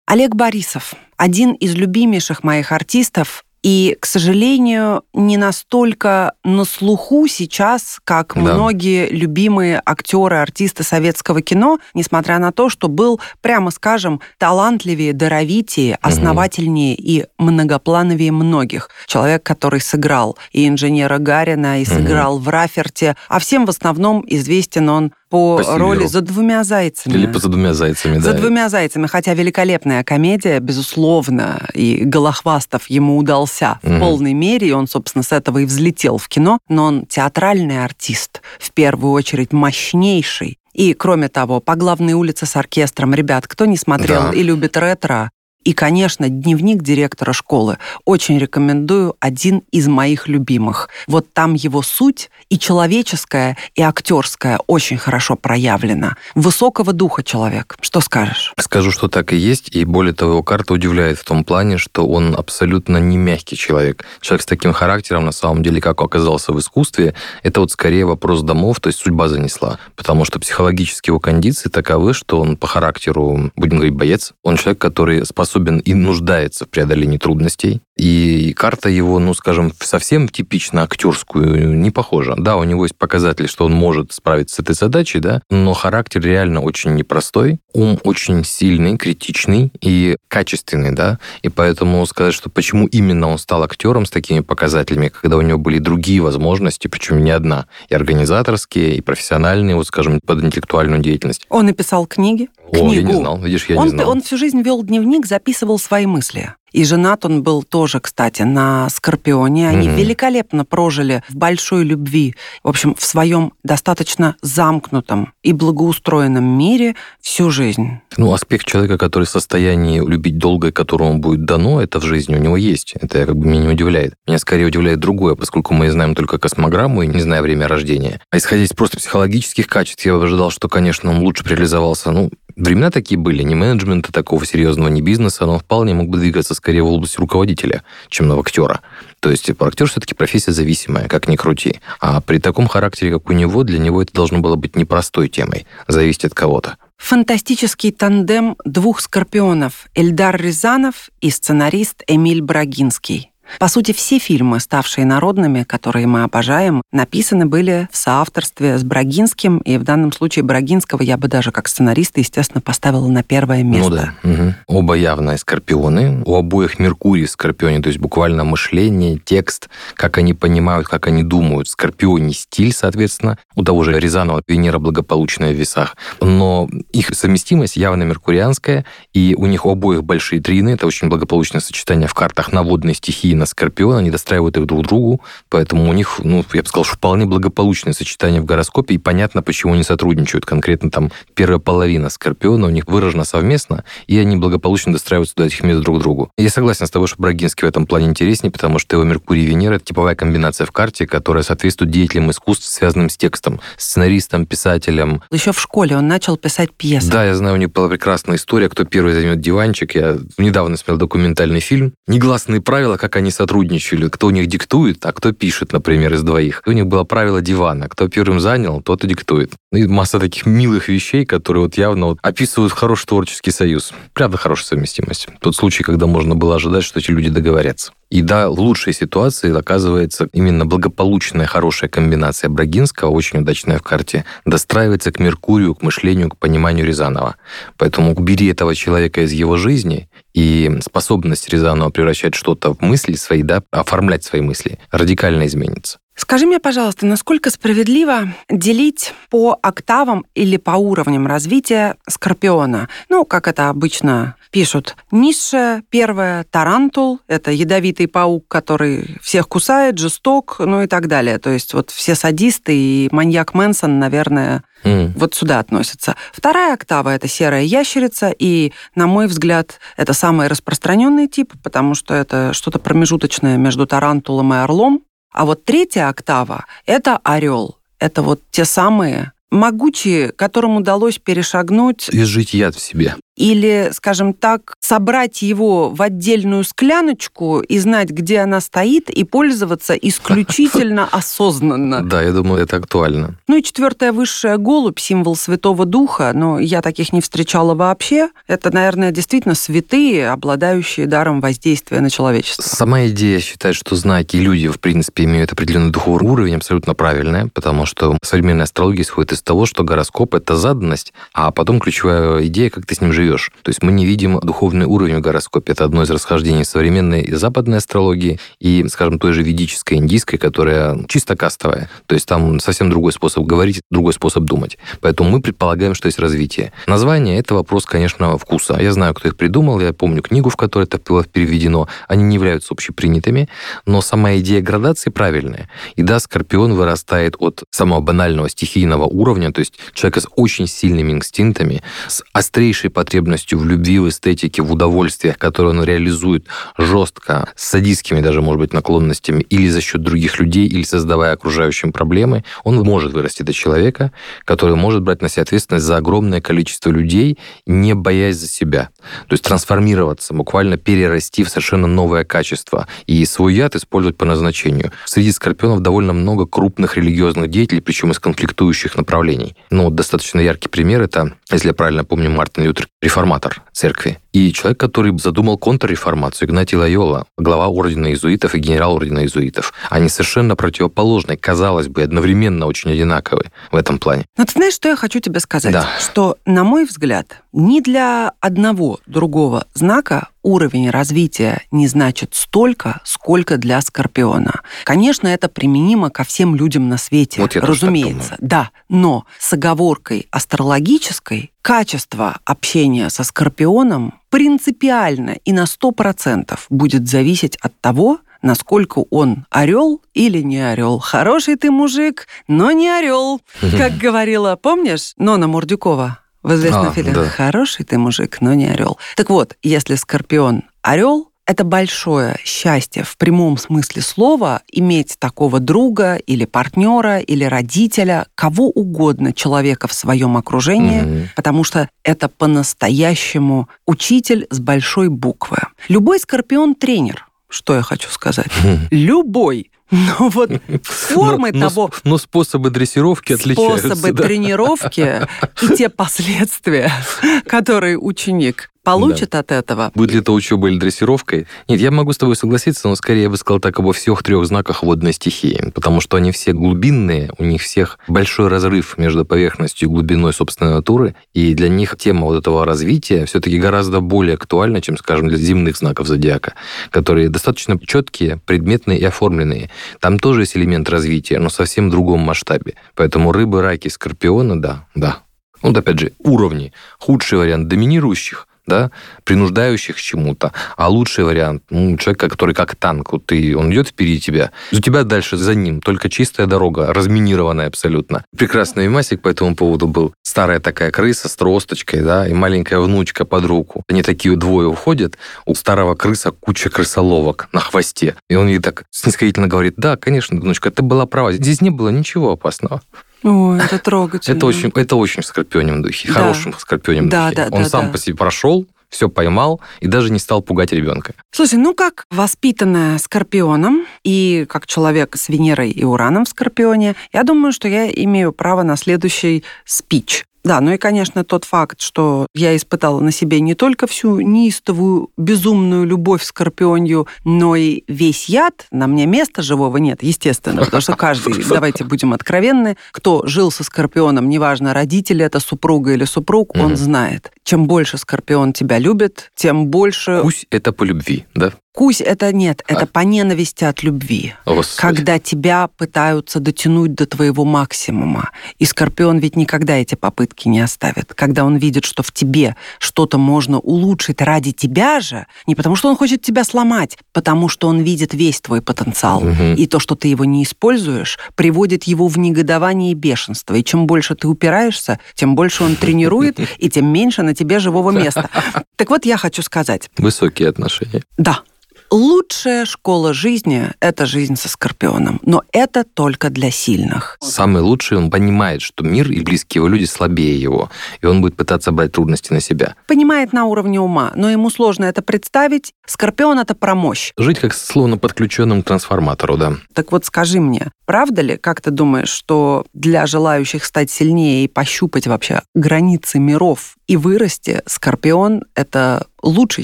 Олег 0.06 0.34
Борисов, 0.36 0.96
один 1.18 1.54
из 1.54 1.76
любимейших 1.76 2.44
моих 2.44 2.72
артистов, 2.72 3.44
и, 3.62 3.98
к 4.00 4.06
сожалению, 4.06 5.04
не 5.14 5.38
настолько 5.38 6.34
на 6.44 6.64
слуху 6.64 7.28
сейчас, 7.28 8.00
как 8.04 8.34
да. 8.36 8.42
многие 8.42 9.10
любимые 9.10 9.82
актеры, 9.86 10.38
артисты 10.38 10.84
советского 10.84 11.42
кино, 11.42 11.80
несмотря 11.94 12.40
на 12.40 12.52
то, 12.52 12.70
что 12.70 12.88
был, 12.88 13.20
прямо 13.42 13.72
скажем, 13.72 14.22
талантливее, 14.38 15.14
даровитее, 15.14 15.98
основательнее 16.02 16.96
угу. 16.96 17.04
и 17.04 17.26
многоплановее 17.38 18.32
многих. 18.32 18.90
Человек, 19.08 19.44
который 19.44 19.82
сыграл 19.82 20.38
и 20.52 20.68
инженера 20.68 21.18
Гарина, 21.18 21.82
и 21.82 21.86
сыграл 21.86 22.36
угу. 22.36 22.46
в 22.46 22.50
Раферте, 22.50 23.16
а 23.28 23.40
всем 23.40 23.66
в 23.66 23.70
основном 23.70 24.24
известен 24.26 24.90
он 24.90 25.12
по 25.30 25.60
Спасибо. 25.62 25.78
роли 25.78 26.06
«За 26.07 26.21
двумя 26.21 26.64
зайцами». 26.64 27.14
Или 27.14 27.28
по 27.28 27.40
«За 27.40 27.50
двумя 27.50 27.74
зайцами», 27.74 28.16
да. 28.16 28.21
«За 28.21 28.33
двумя 28.33 28.69
зайцами», 28.69 29.07
хотя 29.07 29.33
великолепная 29.33 30.04
комедия, 30.04 30.59
безусловно, 30.59 31.68
и 31.74 32.04
Голохвастов 32.04 32.90
ему 32.90 33.18
удался 33.18 33.80
угу. 33.83 33.94
в 33.94 34.00
полной 34.00 34.33
мере, 34.33 34.69
и 34.69 34.71
он, 34.71 34.88
собственно, 34.88 35.24
с 35.24 35.31
этого 35.31 35.59
и 35.59 35.66
взлетел 35.66 36.18
в 36.18 36.28
кино, 36.28 36.59
но 36.68 36.86
он 36.86 37.06
театральный 37.06 37.83
артист, 37.83 38.42
в 38.59 38.71
первую 38.71 39.14
очередь 39.14 39.54
мощнейший, 39.54 40.57
и, 40.74 40.94
кроме 40.94 41.28
того, 41.30 41.59
по 41.59 41.76
главной 41.76 42.14
улице 42.14 42.45
с 42.45 42.56
оркестром, 42.56 43.14
ребят, 43.14 43.48
кто 43.48 43.66
не 43.66 43.78
смотрел 43.78 44.31
да. 44.31 44.33
и 44.33 44.44
любит 44.44 44.78
ретро, 44.78 45.31
и, 45.63 45.73
конечно, 45.73 46.30
дневник 46.30 46.81
директора 46.81 47.33
школы. 47.33 47.78
Очень 48.06 48.39
рекомендую, 48.39 49.16
один 49.19 49.61
из 49.71 49.87
моих 49.87 50.28
любимых. 50.28 50.89
Вот 51.07 51.33
там 51.33 51.54
его 51.54 51.81
суть 51.81 52.30
и 52.49 52.57
человеческая, 52.57 53.57
и 53.75 53.81
актерская 53.81 54.59
очень 54.68 54.97
хорошо 54.97 55.35
проявлена. 55.35 56.16
Высокого 56.33 56.94
духа 56.94 57.23
человек. 57.23 57.75
Что 57.81 57.99
скажешь? 57.99 58.54
Скажу, 58.57 58.92
что 58.92 59.09
так 59.09 59.33
и 59.33 59.37
есть, 59.37 59.75
и 59.75 59.83
более 59.83 60.13
того, 60.13 60.31
его 60.31 60.44
карта 60.44 60.73
удивляет 60.73 61.19
в 61.19 61.25
том 61.25 61.44
плане, 61.44 61.78
что 61.78 62.07
он 62.07 62.35
абсолютно 62.35 62.97
не 62.97 63.18
мягкий 63.18 63.57
человек. 63.57 64.06
Человек 64.21 64.44
с 64.44 64.45
таким 64.45 64.71
характером, 64.71 65.25
на 65.25 65.33
самом 65.33 65.61
деле, 65.61 65.81
как 65.81 66.01
оказался 66.01 66.54
в 66.54 66.59
искусстве, 66.59 67.13
это 67.44 67.59
вот 67.59 67.71
скорее 67.71 68.06
вопрос 68.06 68.44
домов, 68.44 68.80
то 68.80 68.87
есть 68.87 68.99
судьба 68.99 69.28
занесла. 69.28 69.78
Потому 69.95 70.23
что 70.23 70.39
психологические 70.39 71.11
его 71.11 71.19
кондиции 71.19 71.69
таковы, 71.69 72.13
что 72.13 72.39
он 72.39 72.56
по 72.56 72.66
характеру, 72.66 73.51
будем 73.56 73.78
говорить, 73.78 73.95
боец. 73.95 74.33
Он 74.44 74.56
человек, 74.56 74.80
который 74.80 75.25
способен 75.25 75.49
способен 75.50 75.80
и 75.80 75.94
нуждается 75.94 76.66
в 76.66 76.70
преодолении 76.70 77.18
трудностей. 77.18 77.82
И 77.98 78.54
карта 78.54 78.88
его, 78.88 79.20
ну, 79.20 79.34
скажем, 79.34 79.74
совсем 79.80 80.30
типично 80.30 80.84
актерскую 80.84 81.76
не 81.78 81.92
похожа. 81.92 82.36
Да, 82.38 82.56
у 82.56 82.64
него 82.64 82.86
есть 82.86 82.96
показатель, 82.96 83.50
что 83.50 83.66
он 83.66 83.74
может 83.74 84.14
справиться 84.14 84.56
с 84.56 84.60
этой 84.60 84.76
задачей, 84.76 85.20
да, 85.20 85.42
но 85.50 85.74
характер 85.74 86.22
реально 86.22 86.62
очень 86.62 86.96
непростой, 86.96 87.60
ум 87.74 88.00
очень 88.04 88.46
сильный, 88.46 88.96
критичный 88.96 89.74
и 89.82 90.16
качественный, 90.30 90.92
да, 90.92 91.20
и 91.42 91.50
поэтому 91.50 92.06
сказать, 92.06 92.34
что 92.34 92.50
почему 92.50 92.88
именно 92.88 93.28
он 93.28 93.38
стал 93.38 93.64
актером 93.64 94.06
с 94.06 94.10
такими 94.10 94.40
показателями, 94.40 95.10
когда 95.10 95.36
у 95.36 95.42
него 95.42 95.60
были 95.60 95.80
другие 95.80 96.22
возможности, 96.22 96.88
причем 96.88 97.24
не 97.24 97.32
одна, 97.32 97.66
и 97.90 97.96
организаторские, 97.96 98.96
и 98.96 99.02
профессиональные, 99.02 99.76
вот, 99.76 99.88
скажем, 99.88 100.22
под 100.26 100.42
интеллектуальную 100.42 101.02
деятельность. 101.02 101.46
Он 101.50 101.66
написал 101.66 102.06
книги? 102.06 102.48
Книгу. 102.69 102.90
О, 102.90 102.94
я 102.94 103.02
не 103.02 103.14
знал, 103.14 103.40
видишь, 103.40 103.66
я 103.68 103.78
он, 103.78 103.85
не 103.85 103.90
знал. 103.92 104.09
Он 104.09 104.21
всю 104.21 104.38
жизнь 104.38 104.61
вел 104.61 104.83
дневник, 104.83 105.26
записывал 105.26 105.80
свои 105.80 106.06
мысли. 106.06 106.54
И 106.71 106.83
женат 106.83 107.26
он 107.26 107.44
был 107.44 107.64
тоже, 107.64 107.99
кстати, 107.99 108.44
на 108.44 108.90
Скорпионе. 108.90 109.69
Они 109.69 109.88
mm-hmm. 109.88 109.95
великолепно 109.95 110.66
прожили 110.66 111.23
в 111.30 111.35
большой 111.35 111.83
любви, 111.83 112.35
в 112.64 112.68
общем, 112.68 112.95
в 112.95 113.04
своем 113.04 113.54
достаточно 113.64 114.35
замкнутом 114.42 115.33
и 115.42 115.54
благоустроенном 115.54 116.44
мире 116.44 116.95
всю 117.21 117.49
жизнь. 117.49 117.99
Ну, 118.18 118.33
аспект 118.33 118.66
человека, 118.66 118.97
который 118.97 119.23
в 119.23 119.30
состоянии 119.30 119.99
любить 119.99 120.38
долго 120.38 120.68
и 120.68 120.71
которому 120.71 121.19
будет 121.19 121.45
дано, 121.45 121.81
это 121.81 121.99
в 121.99 122.04
жизни 122.04 122.35
у 122.35 122.40
него 122.40 122.57
есть. 122.57 122.94
Это 122.99 123.26
как 123.26 123.35
бы 123.35 123.47
меня 123.47 123.61
не 123.61 123.69
удивляет. 123.69 124.14
Меня 124.28 124.38
скорее 124.40 124.68
удивляет 124.68 124.99
другое, 124.99 125.35
поскольку 125.35 125.73
мы 125.73 125.90
знаем 125.92 126.16
только 126.16 126.38
космограмму 126.38 127.04
и 127.04 127.07
не 127.07 127.21
знаем 127.21 127.44
время 127.44 127.68
рождения. 127.68 128.21
А 128.31 128.38
исходя 128.38 128.64
из 128.64 128.73
просто 128.73 128.97
психологических 128.97 129.68
качеств, 129.68 130.06
я 130.06 130.16
бы 130.16 130.23
ожидал, 130.23 130.52
что, 130.52 130.68
конечно, 130.68 131.09
он 131.09 131.19
лучше 131.19 131.44
реализовался, 131.47 132.11
ну, 132.11 132.30
Времена 132.59 132.92
такие 132.92 133.18
были, 133.18 133.42
не 133.42 133.56
менеджмента 133.56 134.11
такого 134.11 134.45
серьезного, 134.45 134.89
не 134.89 135.01
бизнеса, 135.01 135.45
но 135.45 135.54
он 135.54 135.59
вполне 135.59 135.94
мог 135.94 136.09
бы 136.09 136.18
двигаться 136.18 136.54
скорее 136.54 136.81
в 136.81 136.92
области 136.92 137.18
руководителя, 137.18 137.83
чем 138.09 138.28
на 138.28 138.37
актера. 138.37 138.81
То 139.21 139.31
есть 139.31 139.49
актер 139.49 139.87
все-таки 139.87 140.13
профессия 140.13 140.51
зависимая, 140.51 141.07
как 141.07 141.30
ни 141.30 141.37
крути. 141.37 141.80
А 142.01 142.19
при 142.19 142.37
таком 142.37 142.68
характере, 142.68 143.13
как 143.13 143.30
у 143.30 143.33
него, 143.33 143.63
для 143.63 143.80
него 143.80 144.01
это 144.01 144.11
должно 144.11 144.39
было 144.39 144.57
быть 144.57 144.75
непростой 144.75 145.30
темой, 145.30 145.68
зависеть 145.87 146.25
от 146.25 146.33
кого-то. 146.33 146.75
Фантастический 146.97 147.94
тандем 147.94 148.57
двух 148.66 148.99
скорпионов 148.99 149.87
Эльдар 149.95 150.35
Рязанов 150.35 151.11
и 151.21 151.30
сценарист 151.30 152.04
Эмиль 152.07 152.42
Брагинский. 152.42 153.29
По 153.58 153.68
сути, 153.68 153.92
все 153.92 154.20
фильмы, 154.20 154.60
ставшие 154.60 155.06
народными, 155.06 155.64
которые 155.64 156.08
мы 156.08 156.24
обожаем, 156.24 156.82
написаны 156.92 157.46
были 157.46 157.88
в 157.92 157.98
соавторстве 157.98 158.78
с 158.78 158.84
Брагинским, 158.84 159.60
и 159.60 159.78
в 159.78 159.84
данном 159.84 160.12
случае 160.12 160.44
Брагинского 160.44 161.02
я 161.02 161.18
бы 161.18 161.28
даже 161.28 161.52
как 161.52 161.68
сценариста, 161.68 162.20
естественно, 162.20 162.62
поставила 162.62 163.08
на 163.08 163.24
первое 163.24 163.64
ну 163.64 163.72
место. 163.72 164.14
Ну 164.24 164.36
да. 164.36 164.44
Угу. 164.44 164.54
Оба 164.68 164.94
явные 164.96 165.38
скорпионы, 165.38 166.24
у 166.26 166.36
обоих 166.36 166.80
Меркурий 166.80 167.26
в 167.26 167.32
скорпионе, 167.32 167.82
то 167.82 167.88
есть 167.88 168.00
буквально 168.00 168.44
мышление, 168.44 169.18
текст, 169.24 169.70
как 169.96 170.18
они 170.18 170.34
понимают, 170.34 170.88
как 170.88 171.08
они 171.08 171.24
думают, 171.24 171.68
скорпионий 171.68 172.34
стиль, 172.34 172.74
соответственно, 172.74 173.38
у 173.56 173.64
того 173.64 173.84
же 173.84 174.00
Рязанова 174.00 174.42
Венера 174.48 174.80
благополучная 174.80 175.54
в 175.54 175.58
весах, 175.58 175.96
но 176.22 176.70
их 176.92 177.14
совместимость 177.14 177.76
явно 177.76 178.04
меркурианская, 178.04 178.86
и 179.14 179.36
у 179.38 179.46
них 179.46 179.66
у 179.66 179.72
обоих 179.72 180.04
большие 180.04 180.42
трины, 180.42 180.70
это 180.70 180.88
очень 180.88 181.10
благополучное 181.10 181.62
сочетание 181.62 182.08
в 182.08 182.14
картах 182.14 182.52
на 182.52 182.64
водной 182.64 182.94
стихии, 182.94 183.34
на 183.40 183.46
Скорпион, 183.46 183.98
они 183.98 184.12
достраивают 184.12 184.58
их 184.58 184.66
друг 184.66 184.86
другу, 184.86 185.22
поэтому 185.50 185.90
у 185.90 185.94
них, 185.94 186.19
ну, 186.24 186.46
я 186.54 186.62
бы 186.62 186.68
сказал, 186.68 186.84
вполне 186.84 187.26
благополучное 187.26 187.94
сочетание 187.94 188.42
в 188.42 188.46
гороскопе, 188.46 188.96
и 188.96 188.98
понятно, 188.98 189.42
почему 189.42 189.74
они 189.74 189.84
сотрудничают. 189.84 190.46
Конкретно 190.46 190.92
там 190.92 191.12
первая 191.34 191.60
половина 191.60 192.10
Скорпиона 192.10 192.68
у 192.68 192.69
них 192.69 192.88
выражена 192.88 193.24
совместно, 193.24 193.84
и 194.08 194.18
они 194.18 194.36
благополучно 194.36 194.94
достраиваются 194.94 195.36
до 195.36 195.46
этих 195.46 195.64
мест 195.64 195.81
друг 195.81 195.98
к 195.98 196.02
другу. 196.02 196.31
Я 196.38 196.50
согласен 196.50 196.86
с 196.86 196.92
тобой, 196.92 197.08
что 197.08 197.18
Брагинский 197.19 197.66
в 197.66 197.69
этом 197.69 197.86
плане 197.86 198.08
интереснее, 198.08 198.52
потому 198.52 198.80
что 198.80 198.96
его 198.96 199.06
Меркурий 199.06 199.44
и 199.44 199.46
Венера— 199.46 199.74
это 199.76 199.86
типовая 199.86 200.16
комбинация 200.16 200.66
в 200.66 200.72
карте, 200.72 201.08
которая 201.08 201.44
соответствует 201.44 201.92
деятелям 201.92 202.30
искусств, 202.31 202.66
связанным 202.66 203.10
с 203.10 203.18
текстом, 203.18 203.60
сценаристам, 203.78 204.46
писателям. 204.46 205.24
Еще 205.31 205.52
в 205.52 205.60
школе 205.60 205.98
он 205.98 206.08
начал 206.08 206.38
писать 206.38 206.74
пьесы. 206.74 207.10
Да, 207.10 207.24
я 207.24 207.36
знаю, 207.36 207.56
у 207.56 207.58
него 207.58 207.72
была 207.74 207.90
прекрасная 207.90 208.38
история, 208.38 208.69
кто 208.69 208.84
первый 208.84 209.14
займет 209.14 209.40
диванчик. 209.40 209.96
Я 209.96 210.18
недавно 210.38 210.78
смотрел 210.78 210.98
документальный 210.98 211.60
фильм. 211.60 211.94
Негласные 212.08 212.62
правила, 212.62 212.98
как 212.98 213.16
они 213.16 213.29
сотрудничали, 213.31 214.07
кто 214.09 214.28
у 214.28 214.30
них 214.30 214.48
диктует, 214.48 215.06
а 215.06 215.12
кто 215.12 215.31
пишет, 215.31 215.74
например, 215.74 216.14
из 216.14 216.24
двоих. 216.24 216.62
У 216.66 216.71
них 216.71 216.88
было 216.88 217.04
правило 217.04 217.42
дивана. 217.42 217.88
Кто 217.90 218.07
первым 218.07 218.40
занял, 218.40 218.81
тот 218.81 219.04
и 219.04 219.07
диктует. 219.07 219.54
И 219.71 219.86
масса 219.88 220.19
таких 220.19 220.45
милых 220.45 220.90
вещей, 220.90 221.26
которые 221.26 221.64
вот 221.64 221.78
явно 221.78 222.07
вот 222.07 222.19
описывают 222.21 222.74
хороший 222.74 223.06
творческий 223.06 223.52
союз. 223.52 223.94
Правда, 224.14 224.38
хорошая 224.38 224.68
совместимость. 224.68 225.28
Тот 225.40 225.56
случай, 225.56 225.83
когда 225.83 226.07
можно 226.07 226.36
было 226.36 226.56
ожидать, 226.56 226.83
что 226.83 227.00
эти 227.00 227.12
люди 227.12 227.30
договорятся. 227.30 227.92
И 228.09 228.24
да, 228.24 228.50
лучшей 228.50 228.94
ситуации 228.94 229.56
оказывается 229.56 230.28
именно 230.33 230.66
благополучная, 230.66 231.45
хорошая 231.45 231.90
комбинация 231.92 232.50
Брагинского, 232.50 233.12
очень 233.12 233.40
удачная 233.40 233.78
в 233.78 233.83
карте, 233.83 234.26
достраивается 234.45 235.12
к 235.12 235.19
Меркурию, 235.19 235.76
к 235.76 235.83
мышлению, 235.83 236.30
к 236.30 236.38
пониманию 236.38 236.88
Рязанова. 236.88 237.36
Поэтому 237.78 238.16
убери 238.16 238.48
этого 238.48 238.74
человека 238.74 239.21
из 239.21 239.31
его 239.31 239.57
жизни, 239.57 240.08
и 240.33 240.69
способность 240.81 241.50
Рязанова 241.50 241.90
превращать 241.90 242.36
что-то 242.36 242.74
в 242.74 242.81
мысли 242.81 243.14
свои, 243.14 243.44
да, 243.44 243.64
оформлять 243.71 244.24
свои 244.24 244.42
мысли, 244.42 244.80
радикально 244.92 245.48
изменится. 245.48 246.00
Скажи 246.19 246.45
мне, 246.45 246.59
пожалуйста, 246.59 247.06
насколько 247.06 247.49
справедливо 247.49 248.28
делить 248.49 249.14
по 249.30 249.57
октавам 249.61 250.26
или 250.35 250.57
по 250.57 250.71
уровням 250.71 251.26
развития 251.26 251.95
скорпиона? 252.09 252.90
Ну, 253.07 253.23
как 253.23 253.47
это 253.47 253.69
обычно 253.69 254.35
пишут. 254.52 254.97
Низшая, 255.11 255.81
первая, 255.90 256.44
тарантул, 256.44 257.21
это 257.30 257.52
ядовитый 257.52 258.09
паук, 258.09 258.45
который 258.49 259.18
всех 259.21 259.47
кусает, 259.47 259.97
жесток, 259.97 260.57
ну 260.59 260.81
и 260.81 260.88
так 260.88 261.07
далее. 261.07 261.40
То 261.40 261.52
есть 261.52 261.73
вот 261.73 261.90
все 261.90 262.16
садисты 262.16 262.76
и 262.76 263.09
маньяк 263.11 263.54
Мэнсон, 263.54 263.97
наверное, 263.97 264.64
Mm. 264.83 265.11
Вот 265.18 265.35
сюда 265.35 265.59
относятся. 265.59 266.16
Вторая 266.31 266.73
октава 266.73 267.09
это 267.09 267.28
серая 267.28 267.64
ящерица, 267.64 268.33
и, 268.38 268.71
на 268.95 269.07
мой 269.07 269.28
взгляд, 269.28 269.80
это 269.97 270.14
самый 270.14 270.47
распространенный 270.47 271.28
тип, 271.28 271.54
потому 271.61 271.95
что 271.95 272.14
это 272.14 272.54
что-то 272.54 272.80
промежуточное 272.80 273.57
между 273.57 273.85
тарантулом 273.85 274.54
и 274.54 274.57
орлом. 274.57 275.04
А 275.31 275.45
вот 275.45 275.64
третья 275.64 276.09
октава– 276.09 276.66
это 276.86 277.18
орел. 277.24 277.78
Это 278.00 278.21
вот 278.21 278.42
те 278.52 278.66
самые 278.66 279.33
могучие, 279.52 280.31
которым 280.31 280.78
удалось 280.78 281.18
перешагнуть... 281.18 282.09
Изжить 282.12 282.54
яд 282.54 282.76
в 282.76 282.80
себе 282.80 283.16
или, 283.40 283.90
скажем 283.94 284.34
так, 284.34 284.76
собрать 284.81 285.42
его 285.42 285.90
в 285.90 286.02
отдельную 286.02 286.64
скляночку 286.66 287.62
и 287.62 287.80
знать, 287.80 288.10
где 288.10 288.40
она 288.40 288.60
стоит, 288.60 289.10
и 289.10 289.24
пользоваться 289.24 289.94
исключительно 289.94 291.06
осознанно. 291.12 292.04
Да, 292.04 292.22
я 292.22 292.34
думаю, 292.34 292.62
это 292.62 292.76
актуально. 292.76 293.36
Ну 293.48 293.58
и 293.58 293.64
четвертая 293.64 294.12
высшая 294.12 294.58
голубь, 294.58 295.00
символ 295.00 295.38
Святого 295.38 295.86
Духа, 295.86 296.34
но 296.36 296.60
я 296.60 296.81
таких 296.81 297.14
не 297.14 297.22
встречала 297.22 297.74
вообще. 297.76 298.30
Это, 298.46 298.74
наверное, 298.74 299.12
действительно 299.12 299.56
святые, 299.56 300.30
обладающие 300.30 301.08
даром 301.08 301.40
воздействия 301.40 302.02
на 302.02 302.10
человечество. 302.10 302.64
Сама 302.64 303.08
идея 303.08 303.40
считать, 303.40 303.76
что 303.76 303.96
знаки 303.96 304.36
и 304.36 304.42
люди, 304.42 304.68
в 304.68 304.81
принципе, 304.81 305.24
имеют 305.24 305.54
определенный 305.54 305.92
духовный 305.92 306.30
уровень, 306.30 306.56
абсолютно 306.56 306.94
правильная, 306.94 307.50
потому 307.54 307.86
что 307.86 308.18
современная 308.22 308.64
астрология 308.64 309.04
исходит 309.04 309.31
из 309.31 309.42
того, 309.42 309.66
что 309.66 309.86
гороскоп— 309.86 310.34
это 310.36 310.58
заданность, 310.58 311.14
а 311.34 311.52
потом 311.52 311.80
ключевая 311.80 312.46
идея, 312.48 312.69
как 312.69 312.86
ты 312.86 312.96
с 312.96 313.02
ним 313.02 313.14
живешь 313.14 313.29
живешь. 313.30 313.52
То 313.62 313.69
есть 313.69 313.81
мы 313.83 313.92
не 313.92 314.06
видим 314.06 314.40
духовный 314.40 314.86
уровень 314.86 315.18
в 315.18 315.21
гороскопе. 315.21 315.74
Это 315.74 315.86
одно 315.86 316.04
из 316.04 316.09
расхождений 316.09 316.66
современной 316.66 317.21
и 317.21 317.33
западной 317.33 317.78
астрологии 317.78 318.40
и, 318.59 318.86
скажем, 318.90 319.19
той 319.19 319.33
же 319.33 319.44
ведической, 319.44 319.98
индийской, 319.98 320.40
которая 320.40 321.06
чисто 321.07 321.36
кастовая. 321.36 321.90
То 322.07 322.16
есть 322.16 322.28
там 322.28 322.59
совсем 322.59 322.90
другой 322.90 323.12
способ 323.14 323.45
говорить, 323.45 323.81
другой 323.92 324.14
способ 324.14 324.44
думать. 324.44 324.78
Поэтому 325.02 325.30
мы 325.30 325.42
предполагаем, 325.42 325.94
что 325.94 326.07
есть 326.07 326.19
развитие. 326.19 326.71
Название– 326.88 327.40
это 327.40 327.56
вопрос, 327.56 327.86
конечно, 327.86 328.38
вкуса. 328.38 328.78
Я 328.80 328.94
знаю, 328.94 329.14
кто 329.14 329.28
их 329.28 329.38
придумал, 329.38 329.80
я 329.80 329.94
помню 329.94 330.21
книгу, 330.21 330.50
в 330.50 330.56
которой 330.56 330.83
это 330.83 331.00
было 331.00 331.24
переведено. 331.24 331.88
Они 332.07 332.24
не 332.24 332.36
являются 332.36 332.74
общепринятыми, 332.74 333.48
но 333.86 334.02
сама 334.02 334.38
идея 334.38 334.62
градации 334.62 335.09
правильная. 335.09 335.69
И 335.95 336.04
да, 336.04 336.19
Скорпион 336.19 336.74
вырастает 336.74 337.36
от 337.40 337.64
самого 337.71 338.02
банального 338.02 338.50
стихийного 338.50 339.06
уровня, 339.06 339.52
то 339.52 339.59
есть 339.59 339.74
человека 339.94 340.21
с 340.21 340.28
очень 340.36 340.68
сильными 340.68 341.12
инстинктами, 341.12 341.81
с 342.07 342.24
острейшей 342.33 342.90
потребностью 342.90 343.19
потребностью 343.19 343.59
в 343.59 343.66
любви, 343.66 343.99
в 343.99 344.07
эстетике, 344.07 344.61
в 344.61 344.71
удовольствиях, 344.71 345.38
которые 345.38 345.73
он 345.73 345.83
реализует 345.83 346.45
жестко, 346.78 347.49
с 347.56 347.68
садистскими 347.69 348.21
даже, 348.21 348.42
может 348.42 348.59
быть, 348.61 348.73
наклонностями, 348.73 349.42
или 349.42 349.68
за 349.68 349.81
счет 349.81 350.02
других 350.02 350.40
людей, 350.40 350.68
или 350.68 350.83
создавая 350.83 351.33
окружающим 351.33 351.92
проблемы, 351.92 352.45
он 352.64 352.78
может 352.78 353.11
вырасти 353.11 353.44
до 353.44 353.52
человека, 353.52 354.11
который 354.45 354.76
может 354.76 355.02
брать 355.02 355.21
на 355.21 355.28
себя 355.28 355.44
ответственность 355.44 355.85
за 355.85 355.97
огромное 355.97 356.40
количество 356.40 356.92
людей, 356.92 357.38
не 357.66 357.94
боясь 357.94 358.38
за 358.38 358.47
себя. 358.47 358.90
То 359.28 359.33
есть 359.33 359.44
трансформироваться, 359.44 360.33
буквально 360.33 360.78
перерасти 360.78 361.44
в 361.44 361.49
совершенно 361.49 361.88
новое 361.88 362.23
качество 362.23 362.88
и 363.06 363.26
свой 363.26 363.54
яд 363.54 363.76
использовать 363.76 364.18
по 364.18 364.26
назначению. 364.26 364.92
Среди 365.06 365.31
скорпионов 365.33 365.81
довольно 365.81 366.14
много 366.14 366.45
крупных 366.45 366.95
религиозных 366.95 367.49
деятелей, 367.49 367.81
причем 367.81 368.11
из 368.11 368.19
конфликтующих 368.19 368.95
направлений. 368.95 369.56
Ну, 369.71 369.90
достаточно 369.90 370.40
яркий 370.40 370.69
пример 370.69 371.02
это, 371.02 371.33
если 371.52 371.68
я 371.68 371.73
правильно 371.73 372.06
помню, 372.06 372.30
Мартин 372.30 372.64
Лютер 372.64 372.88
реформатор 373.02 373.62
церкви. 373.72 374.18
И 374.31 374.54
человек, 374.54 374.80
который 374.80 375.18
задумал 375.18 375.57
контрреформацию, 375.57 376.48
Игнатий 376.48 376.78
Лайола, 376.78 377.26
глава 377.38 377.68
ордена 377.68 378.07
иезуитов 378.07 378.54
и 378.54 378.59
генерал 378.59 378.95
ордена 378.95 379.19
иезуитов, 379.19 379.74
они 379.90 380.07
совершенно 380.09 380.56
противоположные, 380.56 381.38
казалось 381.38 381.88
бы, 381.88 382.04
одновременно 382.04 382.68
очень 382.68 382.92
одинаковые 382.92 383.52
в 383.71 383.76
этом 383.76 383.98
плане. 383.98 384.26
Но 384.38 384.45
ты 384.45 384.54
знаешь, 384.54 384.74
что 384.74 384.90
я 384.90 384.95
хочу 384.95 385.19
тебе 385.19 385.40
сказать? 385.40 385.74
Да. 385.74 385.88
Что, 386.00 386.38
на 386.45 386.64
мой 386.64 386.86
взгляд, 386.86 387.42
ни 387.54 387.81
для 387.81 388.33
одного 388.40 389.00
другого 389.07 389.66
знака 389.74 390.30
уровень 390.44 390.90
развития 390.90 391.62
не 391.71 391.88
значит 391.88 392.33
столько, 392.33 393.02
сколько 393.04 393.57
для 393.57 393.81
Скорпиона. 393.81 394.62
Конечно, 394.83 395.28
это 395.28 395.50
применимо 395.50 396.09
ко 396.09 396.24
всем 396.24 396.56
людям 396.56 396.88
на 396.88 396.98
свете, 396.98 397.42
Вот 397.42 397.56
разумеется. 397.56 398.36
Да, 398.40 398.69
но 398.88 399.26
с 399.40 399.54
оговоркой 399.54 400.28
астрологической 400.31 401.52
качество 401.62 402.38
общения 402.45 403.09
со 403.09 403.24
Скорпионом 403.24 404.14
принципиально 404.30 405.38
и 405.45 405.54
на 405.54 405.66
100% 405.66 406.57
будет 406.69 407.07
зависеть 407.07 407.57
от 407.57 407.80
того, 407.81 408.19
насколько 408.42 409.04
он 409.09 409.45
орел 409.50 410.02
или 410.14 410.42
не 410.42 410.59
орел. 410.59 411.00
Хороший 411.00 411.56
ты 411.56 411.71
мужик, 411.71 412.28
но 412.48 412.71
не 412.71 412.90
орел, 412.90 413.42
как 413.78 413.98
говорила, 413.98 414.56
помнишь, 414.56 415.14
Нона 415.18 415.48
Мурдюкова 415.48 416.19
в 416.42 416.54
известном 416.54 416.88
А, 416.88 416.92
фильме 416.92 417.14
да. 417.14 417.26
«Хороший 417.26 417.86
ты 417.86 417.98
мужик, 417.98 418.38
но 418.40 418.54
не 418.54 418.68
орел». 418.68 418.98
Так 419.16 419.30
вот, 419.30 419.57
если 419.62 419.95
Скорпион 419.95 420.64
орел, 420.81 421.29
это 421.50 421.64
большое 421.64 422.38
счастье 422.46 423.04
в 423.04 423.18
прямом 423.18 423.58
смысле 423.58 424.02
слова 424.04 424.62
иметь 424.72 425.16
такого 425.18 425.60
друга 425.60 426.16
или 426.16 426.46
партнера 426.46 427.18
или 427.20 427.44
родителя, 427.44 428.28
кого 428.36 428.70
угодно 428.70 429.34
человека 429.34 429.88
в 429.88 429.94
своем 429.94 430.38
окружении, 430.38 431.02
Мгм. 431.02 431.30
потому 431.36 431.64
что 431.64 431.90
это 432.04 432.30
по-настоящему 432.30 433.68
учитель 433.88 434.46
с 434.52 434.60
большой 434.60 435.10
буквы. 435.10 435.58
Любой 435.88 436.20
скорпион 436.20 436.76
тренер. 436.76 437.26
Что 437.50 437.76
я 437.76 437.82
хочу 437.82 438.10
сказать? 438.12 438.52
Любой. 438.92 439.72
Но 439.92 440.30
вот 440.30 440.52
формы 440.84 441.50
но, 441.52 441.58
но 441.62 441.70
того, 441.70 441.92
с- 441.92 442.02
но 442.04 442.18
способы 442.20 442.70
дрессировки 442.70 443.34
отличаются. 443.34 443.88
способы 443.88 444.12
да. 444.14 444.24
тренировки 444.24 445.28
и 445.64 445.76
те 445.76 445.90
последствия, 446.04 446.92
которые 447.48 447.98
ученик 447.98 448.70
получит 448.83 449.36
от 449.36 449.52
этого. 449.52 449.92
Будет 449.95 450.12
ли 450.12 450.19
это 450.19 450.31
учеба 450.31 450.69
или 450.69 450.78
дрессировкой? 450.78 451.48
Нет, 451.68 451.80
я 451.80 451.92
могу 451.92 452.14
с 452.14 452.18
тобой 452.18 452.36
согласиться, 452.36 452.88
но 452.88 452.95
скорее 452.95 453.24
я 453.24 453.30
бы 453.30 453.38
сказал 453.38 453.59
так 453.59 453.80
обо 453.80 453.94
всех 453.94 454.24
трех 454.24 454.45
знаках 454.45 454.83
водной 454.83 455.14
стихии, 455.14 455.71
потому 455.74 456.02
что 456.02 456.18
они 456.18 456.31
все 456.31 456.54
глубинные, 456.54 457.31
у 457.38 457.44
них 457.44 457.62
всех 457.62 458.00
большой 458.07 458.48
разрыв 458.48 458.98
между 458.98 459.26
поверхностью 459.26 459.88
и 459.88 459.92
глубиной 459.92 460.33
собственной 460.33 460.74
натуры, 460.74 461.16
и 461.33 461.54
для 461.54 461.69
них 461.69 461.98
тема 461.98 462.26
вот 462.26 462.40
этого 462.40 462.66
развития 462.66 463.26
все-таки 463.26 463.59
гораздо 463.59 464.00
более 464.00 464.36
актуальна, 464.36 464.81
чем, 464.81 464.98
скажем, 464.98 465.28
для 465.28 465.38
земных 465.38 465.78
знаков 465.78 466.07
зодиака, 466.07 466.54
которые 466.92 467.30
достаточно 467.30 467.80
четкие, 467.80 468.40
предметные 468.45 469.00
и 469.00 469.04
оформленные. 469.06 469.69
Там 470.00 470.19
тоже 470.19 470.42
есть 470.42 470.56
элемент 470.56 470.90
развития, 470.90 471.40
но 471.40 471.50
совсем 471.50 471.90
в 471.90 471.92
другом 471.92 472.21
масштабе. 472.21 472.76
Поэтому 472.95 473.31
рыбы, 473.31 473.62
раки, 473.62 473.88
скорпионы, 473.88 474.56
да, 474.56 474.88
да. 474.95 475.19
Вот 475.62 475.78
опять 475.78 476.00
же, 476.00 476.14
уровни. 476.19 476.71
Худший 477.00 477.38
вариант 477.38 477.68
доминирующих, 477.68 478.48
да, 478.69 478.92
принуждающих 479.26 479.97
к 479.97 479.99
чему-то, 479.99 480.54
а 480.78 480.88
лучший 480.88 481.26
вариант, 481.26 481.64
ну, 481.69 481.97
человека, 481.97 482.30
который 482.30 482.56
как 482.56 482.76
танк, 482.76 483.11
вот 483.11 483.26
ты, 483.26 483.57
он 483.57 483.73
идет 483.73 483.90
впереди 483.90 484.21
тебя, 484.21 484.52
у 484.71 484.80
тебя 484.80 485.04
дальше 485.04 485.35
за 485.35 485.56
ним 485.56 485.81
только 485.81 486.09
чистая 486.09 486.47
дорога, 486.47 486.94
разминированная 486.94 487.68
абсолютно. 487.68 488.23
Прекрасный 488.38 488.85
мемасик 488.85 489.21
по 489.21 489.28
этому 489.28 489.56
поводу 489.56 489.88
был. 489.88 490.14
Старая 490.23 490.59
такая 490.61 490.92
крыса 490.92 491.28
с 491.28 491.35
тросточкой, 491.35 492.02
да, 492.02 492.28
и 492.28 492.33
маленькая 492.33 492.80
внучка 492.80 493.26
под 493.26 493.45
руку. 493.45 493.83
Они 493.90 494.04
такие 494.04 494.38
двое 494.38 494.68
уходят, 494.68 495.18
у 495.45 495.56
старого 495.56 495.95
крыса 495.95 496.31
куча 496.31 496.69
крысоловок 496.69 497.49
на 497.52 497.59
хвосте. 497.59 498.16
И 498.30 498.35
он 498.35 498.47
ей 498.47 498.59
так 498.59 498.83
снисходительно 498.92 499.47
говорит, 499.47 499.73
да, 499.78 499.97
конечно, 499.97 500.40
внучка, 500.40 500.71
ты 500.71 500.83
была 500.83 501.06
права, 501.06 501.33
здесь 501.33 501.61
не 501.61 501.71
было 501.71 501.90
ничего 501.90 502.31
опасного. 502.31 502.81
Ой, 503.23 503.59
это 503.59 503.80
трогательно. 503.80 504.35
Это 504.35 504.45
очень, 504.45 504.71
это 504.76 504.95
очень 504.95 505.21
в 505.21 505.26
скорпионем 505.26 505.81
духе, 505.81 506.07
Да. 506.07 506.14
хорошем 506.21 506.54
скорпионем 506.57 507.09
Да, 507.09 507.30
духе. 507.30 507.35
да, 507.49 507.56
Он 507.56 507.64
да, 507.64 507.69
сам 507.69 507.85
да. 507.88 507.92
по 507.92 507.97
себе 507.97 508.16
прошел, 508.16 508.66
все 508.90 509.07
поймал 509.09 509.61
и 509.81 509.88
даже 509.88 510.11
не 510.11 510.19
стал 510.19 510.42
пугать 510.42 510.71
ребенка. 510.71 511.14
Слушай, 511.31 511.59
ну 511.59 511.73
как 511.76 512.06
воспитанная 512.10 512.97
Скорпионом 512.97 513.86
и 514.04 514.45
как 514.49 514.65
человек 514.65 515.15
с 515.15 515.30
Венерой 515.30 515.69
и 515.69 515.84
Ураном 515.84 516.26
в 516.26 516.30
Скорпионе, 516.30 516.95
я 517.13 517.23
думаю, 517.23 517.52
что 517.52 517.67
я 517.67 517.88
имею 517.89 518.32
право 518.32 518.63
на 518.63 518.76
следующий 518.78 519.43
спич. 519.65 520.26
Да, 520.50 520.62
ну 520.62 520.72
и, 520.72 520.78
конечно, 520.78 521.24
тот 521.24 521.46
факт, 521.46 521.80
что 521.80 522.26
я 522.34 522.56
испытала 522.56 523.00
на 523.02 523.12
себе 523.12 523.39
не 523.39 523.54
только 523.54 523.86
всю 523.86 524.20
неистовую, 524.20 525.12
безумную 525.15 525.86
любовь 525.86 526.24
скорпионью, 526.24 527.08
но 527.24 527.56
и 527.56 527.84
весь 527.88 528.26
яд, 528.26 528.65
на 528.72 528.88
мне 528.88 529.06
места 529.06 529.44
живого 529.44 529.78
нет, 529.78 530.02
естественно, 530.02 530.65
потому 530.65 530.82
что 530.82 530.96
каждый, 530.96 531.36
давайте 531.50 531.84
будем 531.84 532.13
откровенны, 532.13 532.78
кто 532.91 533.28
жил 533.28 533.52
со 533.52 533.63
скорпионом, 533.63 534.28
неважно, 534.28 534.74
родители 534.74 535.24
это 535.24 535.39
супруга 535.39 535.94
или 535.94 536.06
супруг, 536.06 536.56
он 536.56 536.76
знает. 536.76 537.32
Чем 537.44 537.68
больше 537.68 538.00
скорпион 538.00 538.52
тебя 538.52 538.80
любит, 538.80 539.32
тем 539.36 539.68
больше... 539.68 540.22
Пусть 540.24 540.48
это 540.50 540.74
по 540.74 540.84
любви, 540.84 541.28
да? 541.36 541.54
Кусь 541.72 542.02
это 542.02 542.34
нет, 542.34 542.64
это 542.68 542.82
А. 542.82 542.86
по 542.88 543.00
ненависти 543.02 543.64
от 543.64 543.84
любви. 543.84 544.34
О, 544.46 544.56
Господи. 544.56 544.82
Когда 544.82 545.20
тебя 545.20 545.68
пытаются 545.78 546.40
дотянуть 546.40 546.96
до 546.96 547.06
твоего 547.06 547.46
максимума. 547.46 548.32
И 548.58 548.66
Скорпион 548.66 549.20
ведь 549.20 549.36
никогда 549.36 549.78
эти 549.78 549.94
попытки 549.94 550.48
не 550.48 550.62
оставит. 550.62 551.14
Когда 551.14 551.46
он 551.46 551.58
видит, 551.58 551.86
что 551.86 552.02
в 552.02 552.12
тебе 552.12 552.56
что-то 552.80 553.20
можно 553.20 553.60
улучшить 553.60 554.20
ради 554.22 554.52
тебя 554.52 555.00
же, 555.00 555.28
не 555.46 555.54
потому 555.54 555.76
что 555.76 555.90
он 555.90 555.96
хочет 555.96 556.24
тебя 556.24 556.44
сломать, 556.44 556.98
потому 557.14 557.48
что 557.50 557.68
он 557.68 557.82
видит 557.82 558.16
весь 558.16 558.42
твой 558.42 558.62
потенциал. 558.64 559.22
Мгм. 559.22 559.54
И 559.54 559.68
то, 559.68 559.80
что 559.80 559.94
ты 559.96 560.08
его 560.08 560.26
не 560.26 560.44
используешь, 560.44 561.20
приводит 561.36 561.84
его 561.84 562.08
в 562.08 562.18
негодование 562.18 562.92
и 562.92 562.96
бешенство. 562.96 563.54
И 563.54 563.64
чем 563.64 563.86
больше 563.86 564.16
ты 564.16 564.28
упираешься, 564.28 565.00
тем 565.14 565.36
больше 565.36 565.64
он 565.64 565.76
тренирует, 565.76 566.40
и 566.58 566.70
тем 566.70 566.88
меньше 566.92 567.22
на 567.22 567.36
тебе 567.36 567.60
живого 567.60 567.92
места. 568.04 568.30
Так 568.76 568.90
вот, 568.90 569.06
я 569.06 569.18
хочу 569.18 569.44
сказать, 569.44 569.90
Высокие 569.98 570.50
отношения. 570.50 571.04
да. 571.18 571.42
Лучшая 571.91 572.65
школа 572.65 573.13
жизни– 573.13 573.71
это 573.80 574.06
жизнь 574.06 574.36
со 574.36 574.47
Скорпионом. 574.47 575.19
Но 575.23 575.41
это 575.52 575.84
только 575.84 576.30
для 576.30 576.52
сильных. 576.52 577.17
Самый 577.19 577.63
лучший, 577.63 577.97
он 577.97 578.12
понимает, 578.12 578.62
что 578.62 578.84
мир 578.84 579.12
и 579.12 579.21
близкие 579.21 579.60
его 579.60 579.67
люди 579.67 579.86
слабее 579.86 580.39
его, 580.39 580.69
и 581.02 581.08
он 581.08 581.21
будет 581.21 581.36
пытаться 581.36 581.71
брать 581.71 581.93
трудности 581.93 582.32
на 582.32 582.41
себя. 582.41 582.75
Понимает 582.88 583.34
на 583.34 583.45
уровне 583.45 583.80
ума, 583.80 584.12
но 584.15 584.30
ему 584.30 584.52
сложно 584.52 584.86
это 584.86 585.02
представить. 585.02 585.73
Скорпион– 585.88 586.38
это 586.39 586.54
про 586.54 586.75
мощь. 586.75 587.12
Жить 587.17 587.39
как 587.39 587.56
словно 587.56 587.97
подключенным 587.97 588.62
к 588.62 588.65
трансформатору, 588.65 589.38
да. 589.38 589.54
Так 589.73 589.91
вот 589.91 590.06
скажи 590.06 590.39
мне, 590.39 590.71
правда 590.86 591.23
ли, 591.23 591.38
как 591.38 591.60
ты 591.60 591.71
думаешь, 591.71 592.10
что 592.10 592.65
для 592.73 593.08
желающих 593.08 593.65
стать 593.65 593.89
сильнее 593.89 594.45
и 594.45 594.47
пощупать 594.47 595.08
вообще 595.08 595.41
границы 595.56 596.19
миров 596.19 596.75
и 596.88 596.97
вырасти, 596.97 597.63
Скорпион– 597.65 598.43
это 598.56 599.08
лучший 599.22 599.64